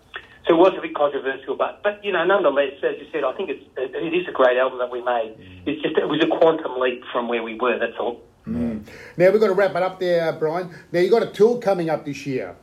[0.47, 1.57] so it was a bit controversial.
[1.57, 4.33] But but you know, nonetheless, as you said, I think it's it, it is a
[4.33, 5.35] great album that we made.
[5.67, 7.79] It's just it was a quantum leap from where we were.
[7.79, 8.21] That's all.
[8.47, 10.71] Now, we've got to wrap it up there, uh, Brian.
[10.91, 12.57] Now, you've got a tour coming up this year.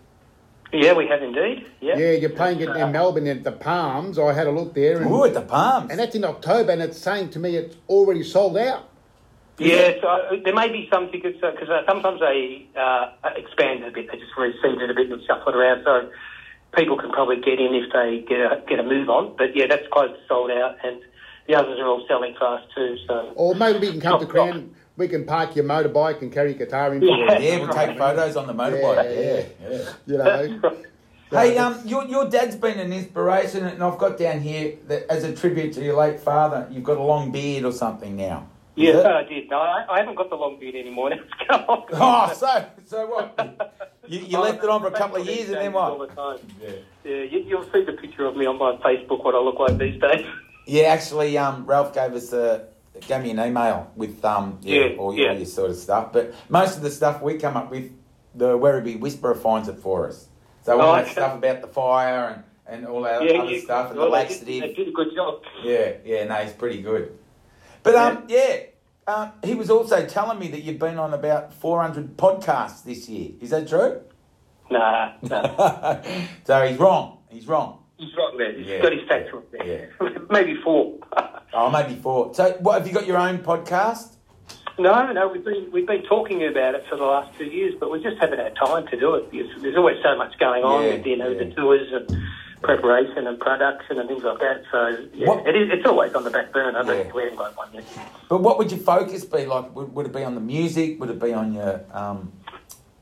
[0.74, 1.68] Yeah, we have indeed.
[1.80, 4.18] Yeah, Yeah, you're playing it in Melbourne at the Palms.
[4.18, 5.00] I had a look there.
[5.00, 5.92] And, Ooh, at the palms.
[5.92, 8.90] and that's in October, and it's saying to me it's already sold out.
[9.58, 13.92] Yeah, so uh, there may be some tickets because uh, sometimes they uh, expand a
[13.92, 14.12] bit.
[14.12, 16.10] They just reseed it a bit and shuffle it around, so
[16.76, 19.36] people can probably get in if they get a get a move on.
[19.38, 21.02] But yeah, that's close to sold out, and
[21.48, 22.98] the others are all selling fast too.
[23.08, 24.76] So Or maybe we can come to Not Crown.
[24.98, 27.40] We can park your motorbike and carry your guitar in for Yeah.
[27.40, 29.04] yeah, we'll take photos on the motorbike.
[29.04, 29.94] Yeah, Yeah, yeah.
[30.06, 30.78] You know.
[31.32, 35.24] Hey, um, your your dad's been an inspiration, and I've got down here that as
[35.24, 38.48] a tribute to your late father, you've got a long beard or something now.
[38.76, 39.16] Yeah.
[39.18, 39.50] I did.
[39.50, 41.10] No, I, I haven't got the long beard anymore.
[41.10, 41.86] Now it's come off.
[41.94, 43.82] Oh, so so what?
[44.08, 46.10] You, you left it on for a couple of years, and then All what?
[46.10, 46.38] the time.
[46.62, 46.70] Yeah.
[47.04, 49.24] Yeah, you, you'll see the picture of me on my Facebook.
[49.24, 50.26] What I look like these days.
[50.68, 52.68] Yeah, actually, um, Ralph gave us a
[53.08, 55.38] gave me an email with um, yeah, Yeah, all, your, yeah.
[55.40, 56.12] all sort of stuff.
[56.12, 57.92] But most of the stuff we come up with,
[58.34, 60.28] the Werribee Whisperer finds it for us.
[60.64, 61.12] So all Oh, that okay.
[61.12, 63.62] stuff about the fire and, and all that yeah, other yeah.
[63.64, 64.62] stuff and well, the they did, laxative.
[64.62, 65.42] they did a good job.
[65.64, 67.16] Yeah, yeah, no, he's pretty good.
[67.86, 68.58] But um, yeah,
[69.08, 73.30] um, he was also telling me that you've been on about 400 podcasts this year.
[73.40, 74.02] Is that true?
[74.72, 76.02] Nah, nah.
[76.44, 77.20] so he's wrong.
[77.30, 77.84] He's wrong.
[77.98, 78.54] He's wrong there.
[78.58, 79.92] He's Yeah, got his facts wrong there.
[80.02, 80.10] yeah.
[80.30, 80.98] Maybe four.
[81.58, 82.34] Oh, maybe four.
[82.34, 84.16] So, what have you got your own podcast?
[84.78, 87.90] no, no, we've been we've been talking about it for the last two years, but
[87.90, 90.84] we just haven't had time to do it because there's always so much going on
[90.84, 91.46] Yeah, with you know yeah.
[91.46, 92.22] the tours and
[92.62, 94.64] preparation and production and things like that.
[94.72, 95.70] So yeah, What- it is.
[95.72, 96.84] It's always on the back burner.
[96.84, 97.84] But we haven't got one yet.
[98.30, 99.46] But what would your focus be?
[99.46, 101.00] Like, would, would it be on the music?
[101.00, 102.32] Would it be on your um,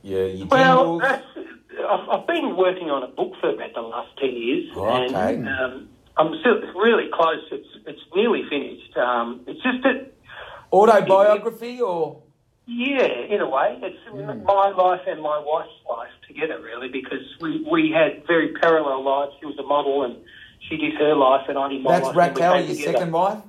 [0.01, 4.31] your your Well, I've, I've been working on a book for about the last ten
[4.31, 7.43] years, Oh, and um, I'm still really close.
[7.51, 8.95] It's it's nearly finished.
[8.97, 10.11] Um, it's just that
[10.71, 12.22] Autobiography or
[12.65, 14.43] Yeah, in a way, it's Hmm.
[14.45, 19.33] my life and my wife's life together, really, because we we had very parallel lives.
[19.39, 20.15] She was a model, and
[20.69, 22.15] she did her life, and I did my that's life.
[22.15, 22.91] That's Raquel, your together.
[22.93, 23.39] second wife?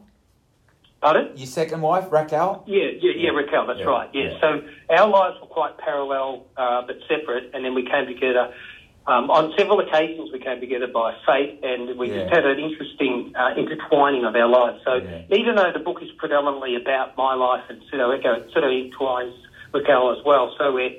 [1.00, 1.36] Pardon?
[1.36, 2.64] Your second wife, Raquel?
[2.66, 3.66] Yeah, yeah, yeah, Raquel.
[3.66, 4.08] That's Yeah, right.
[4.12, 4.22] Yeah.
[4.32, 4.40] yeah.
[4.40, 8.52] So our lives were quite parallel, uh, but separate, and then we came together.
[9.06, 12.20] Um, on several occasions, we came together by fate, and we Yeah.
[12.20, 14.78] just had an interesting uh, intertwining of our lives.
[14.82, 15.20] So, Yeah.
[15.28, 18.70] even though the book is predominantly about my life and Pseudo Echo, it sort of
[18.72, 19.34] entwines
[19.72, 20.50] Raquel as well.
[20.56, 20.92] So we're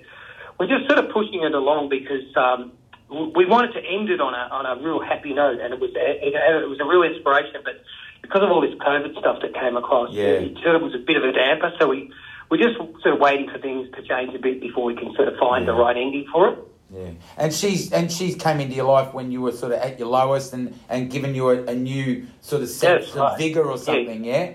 [0.60, 2.70] we're just sort of pushing it along because um,
[3.10, 5.92] we wanted to end it on a on a real happy note, and it was
[5.96, 7.62] it, it was a real inspiration.
[7.64, 7.76] But
[8.22, 10.26] because of all this COVID stuff that came across, Yeah.
[10.46, 11.72] it sort of was a bit of a damper.
[11.80, 12.06] So we
[12.52, 15.28] we're just sort of waiting for things to change a bit before we can sort
[15.28, 16.56] of find the right ending for it.
[16.96, 17.12] Yeah.
[17.38, 20.08] And she's and she's came into your life when you were sort of at your
[20.08, 23.38] lowest and, and given you a, a new sort of sense That's of right.
[23.38, 24.54] vigor or something, yeah?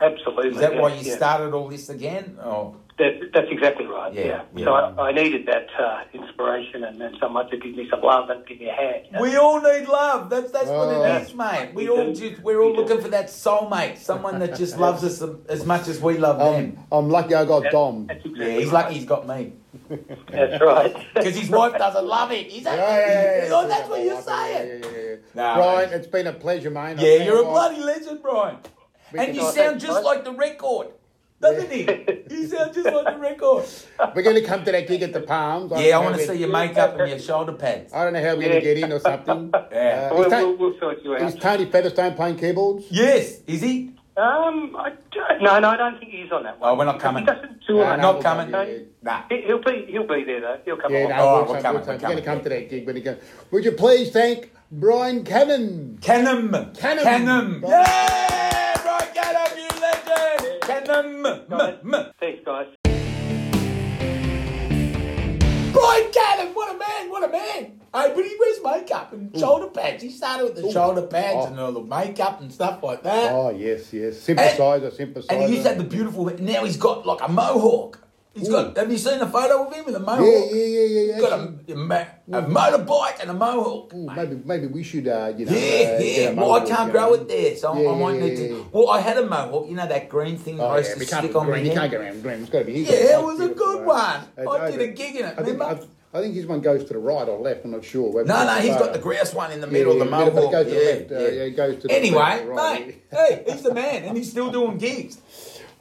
[0.00, 0.50] Absolutely.
[0.50, 1.16] Is that yeah, why you yeah.
[1.16, 2.38] started all this again?
[2.42, 4.12] Or That, that's exactly right.
[4.14, 4.42] Yeah, Yeah.
[4.54, 4.64] yeah.
[4.64, 8.30] So I, I needed that uh, inspiration and then someone to give me some love
[8.30, 9.06] and give me a hand.
[9.06, 9.22] you know?
[9.22, 10.30] We all need love.
[10.30, 10.78] That's that's Oh.
[10.86, 11.70] what it is, mate.
[11.74, 12.30] We We all do.
[12.30, 12.82] just we're all We do.
[12.82, 16.52] looking for that soulmate, someone that just loves us as much as we love I'm,
[16.74, 16.78] them.
[16.92, 18.06] I'm lucky I got That- Dom.
[18.06, 18.84] That's Yeah, he's right.
[18.84, 19.52] lucky he's got me
[20.30, 20.94] That's right.
[21.14, 22.44] because his wife doesn't love him.
[22.46, 22.76] Is that?
[22.78, 23.50] Yeah, yeah, yeah, yeah.
[23.52, 24.82] Oh, that's what you're saying.
[24.82, 25.16] yeah, yeah, yeah.
[25.34, 25.96] Nah, Brian, mate.
[25.96, 26.98] it's been a pleasure, mate.
[26.98, 28.58] Yeah, you're a bloody legend, Brian.
[29.16, 30.88] And you Oh, sound just like the record,
[31.42, 31.82] doesn't he?
[32.34, 33.64] You sound just like the record.
[34.14, 35.70] We're going to come to that gig at the Palms.
[35.70, 37.92] don't Yeah, I want to see your makeup and your shoulder pads.
[37.92, 39.52] I don't know how we're going to get in or something.
[39.72, 40.08] Yeah.
[40.10, 41.34] Uh, we'll, is, Ta- we'll, we'll sort you is.
[41.34, 42.86] Tony Featherstone playing keyboards?
[42.90, 43.90] Yes, is he?
[44.16, 46.70] Um, I don't, no, no, I don't think he's on that one.
[46.70, 47.22] Oh, we're not coming.
[47.22, 47.76] He doesn't tour.
[47.78, 48.00] No, enough.
[48.00, 48.50] Not we'll coming.
[48.52, 48.78] come, yeah, yeah.
[49.02, 49.22] Nah.
[49.30, 50.58] He- He'll be he'll be there though.
[50.66, 51.10] He'll come Yeah, along.
[51.10, 51.94] no, Oh, we'll we're coming, we'll we're.
[51.94, 53.16] We're going to coming, come to that gig when he goes.
[53.50, 55.98] Would you please thank Brian Cannon?
[56.02, 57.68] Yeah, Brian Canham, you
[60.74, 60.88] legend.
[60.88, 61.80] Canham.
[61.82, 62.66] M- m- Thanks, guys.
[65.72, 67.80] Brian Canham, what a man, what a man.
[67.94, 70.02] Hey, but he wears makeup and shoulder pads.
[70.02, 71.46] He started with the shoulder pads Oh.
[71.46, 73.32] and all the makeup and stuff like that.
[73.32, 74.18] Oh, yes, yes.
[74.20, 75.32] Sympathiser, sympathiser.
[75.32, 76.24] And he used to have the beautiful.
[76.26, 77.98] Now he's got like a mohawk.
[78.34, 78.76] He's got.
[78.76, 80.20] Have you seen the photo of him with a mohawk?
[80.20, 81.12] Yeah, yeah, yeah, yeah.
[81.14, 83.92] He's got a, a, ma- a motorbike and a mohawk.
[83.92, 85.52] Ooh, maybe, maybe we should, uh, you know.
[85.52, 85.98] Yeah, uh, yeah.
[85.98, 88.54] get Well, I can't grow it there, so Yeah, I might yeah, need yeah, to.
[88.56, 88.62] yeah.
[88.72, 89.68] Well, I had a mohawk.
[89.68, 91.66] You know that green thing Oh, I used yeah, to stick on green.
[91.66, 92.40] You can't go around green.
[92.40, 92.72] It's got to be.
[92.72, 94.20] Yeah, it was a good one.
[94.38, 95.60] I did a gig in it, I think,
[96.14, 97.64] I, think his one goes to the right or left.
[97.64, 98.24] I'm not sure.
[98.24, 100.52] No, no, he's got the grass one in the middle, yeah, the yeah, it mohawk.
[100.52, 101.28] goes to the yeah, uh, yeah.
[101.28, 104.16] yeah, it goes to the anyway, left or right, mate, hey, he's the man, and
[104.16, 105.20] he's still doing gigs.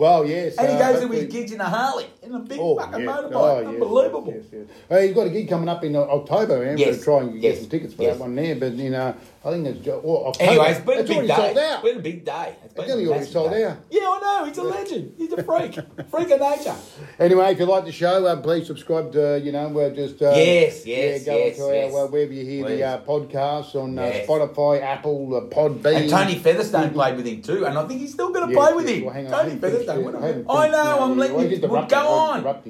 [0.02, 0.58] Well, yes.
[0.58, 2.76] And he uh, goes to hopefully- his gigs in a Harley, in a big Oh,
[2.76, 3.08] fucking yes.
[3.08, 3.34] motorbike.
[3.36, 4.34] Oh, Unbelievable.
[4.36, 4.78] Yes, yes, yes.
[4.90, 6.80] Hey, you've got a gig coming up in uh, October, man.
[6.80, 8.56] Yes, To try and get some tickets for that one there.
[8.56, 10.52] But, you know, I think it's well, October.
[10.52, 11.36] Anyway, it's been a big already day.
[11.36, 11.74] sold out.
[11.74, 12.56] It's been a big day.
[12.64, 13.66] It's been It's only a already massive sold day.
[13.66, 13.78] out.
[13.90, 14.46] Yeah, I know.
[14.46, 15.14] He's a legend.
[15.18, 15.74] He's a freak.
[16.12, 16.76] freak of nature.
[17.20, 20.22] Anyway, if you like the show, uh, please subscribe to, you know, we're just...
[20.22, 21.94] Uh, Yes, yes, yeah, go yes, to yes.
[21.94, 22.78] our, uh, wherever you hear Please.
[22.78, 24.28] the uh, podcasts on uh, Yes.
[24.28, 25.96] Spotify, Apple, uh, Podbean.
[26.02, 28.64] And Tony Featherstone played with him too, and I think he's still going to Yes,
[28.64, 29.06] play with yes, him.
[29.06, 30.16] well, on, Tony Featherstone.
[30.16, 31.00] I a- haven't I finished know.
[31.04, 31.68] I'm letting well, you.
[31.68, 32.44] Well, go on.
[32.44, 32.64] Talk.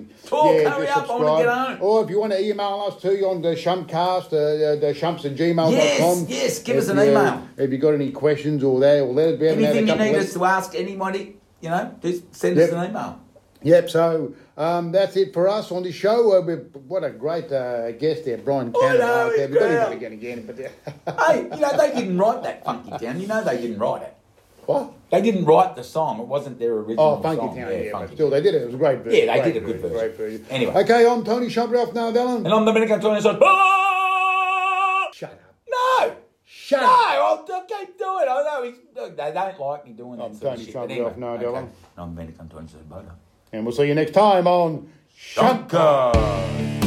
[0.46, 1.10] Hurry up.
[1.10, 1.78] I want to get home.
[1.82, 5.72] Or if you want to email us too on the Shumpcast, the shumps at gmail.com.
[5.74, 7.48] Yes, yes, give us an you- email.
[7.58, 10.16] If you got any questions or that, or let us had a Anything you need
[10.16, 12.70] us to ask anybody, you know, just send Yep.
[12.70, 13.20] us an email.
[13.64, 16.32] Yep, so um, that's it for us on the show.
[16.34, 16.42] Uh,
[16.88, 18.98] what a great uh, guest there, Brian Cannon.
[19.00, 20.44] know, Uh, he's We've got him again, again.
[20.48, 20.58] But,
[21.28, 23.22] hey, you know, they didn't write that Funky Town.
[23.22, 24.16] You know, they didn't write it.
[24.66, 24.94] what?
[25.12, 26.20] They didn't write the song.
[26.22, 27.56] It wasn't their original Oh, Funky song.
[27.56, 28.62] Town, yeah, Funky but still, they did it.
[28.64, 29.28] It was a great version.
[29.28, 29.98] Yeah, they great did a good version.
[30.00, 30.46] Great version.
[30.50, 30.74] Anyway.
[30.74, 32.38] Okay, I'm Tony Shump, Ralph Nardellan.
[32.38, 33.20] And I'm Dominic Antonio.
[33.20, 33.34] So,
[35.14, 35.40] Shut up.
[35.70, 36.16] no,
[36.72, 37.46] Shut no, up.
[37.50, 38.30] I'll, I'll keep doing it.
[38.30, 40.72] I know he's, look, they don't like me doing that I'm sort of Tony shit.
[40.72, 41.58] Trump, But anyway, Ralph Nardello.
[41.58, 41.68] okay.
[41.98, 42.68] I'm Dominic Antonio.
[42.72, 43.02] So, bye.
[43.52, 44.90] And we'll see you next time on
[45.36, 46.14] Shumpcast.
[46.14, 46.81] Shumpcast.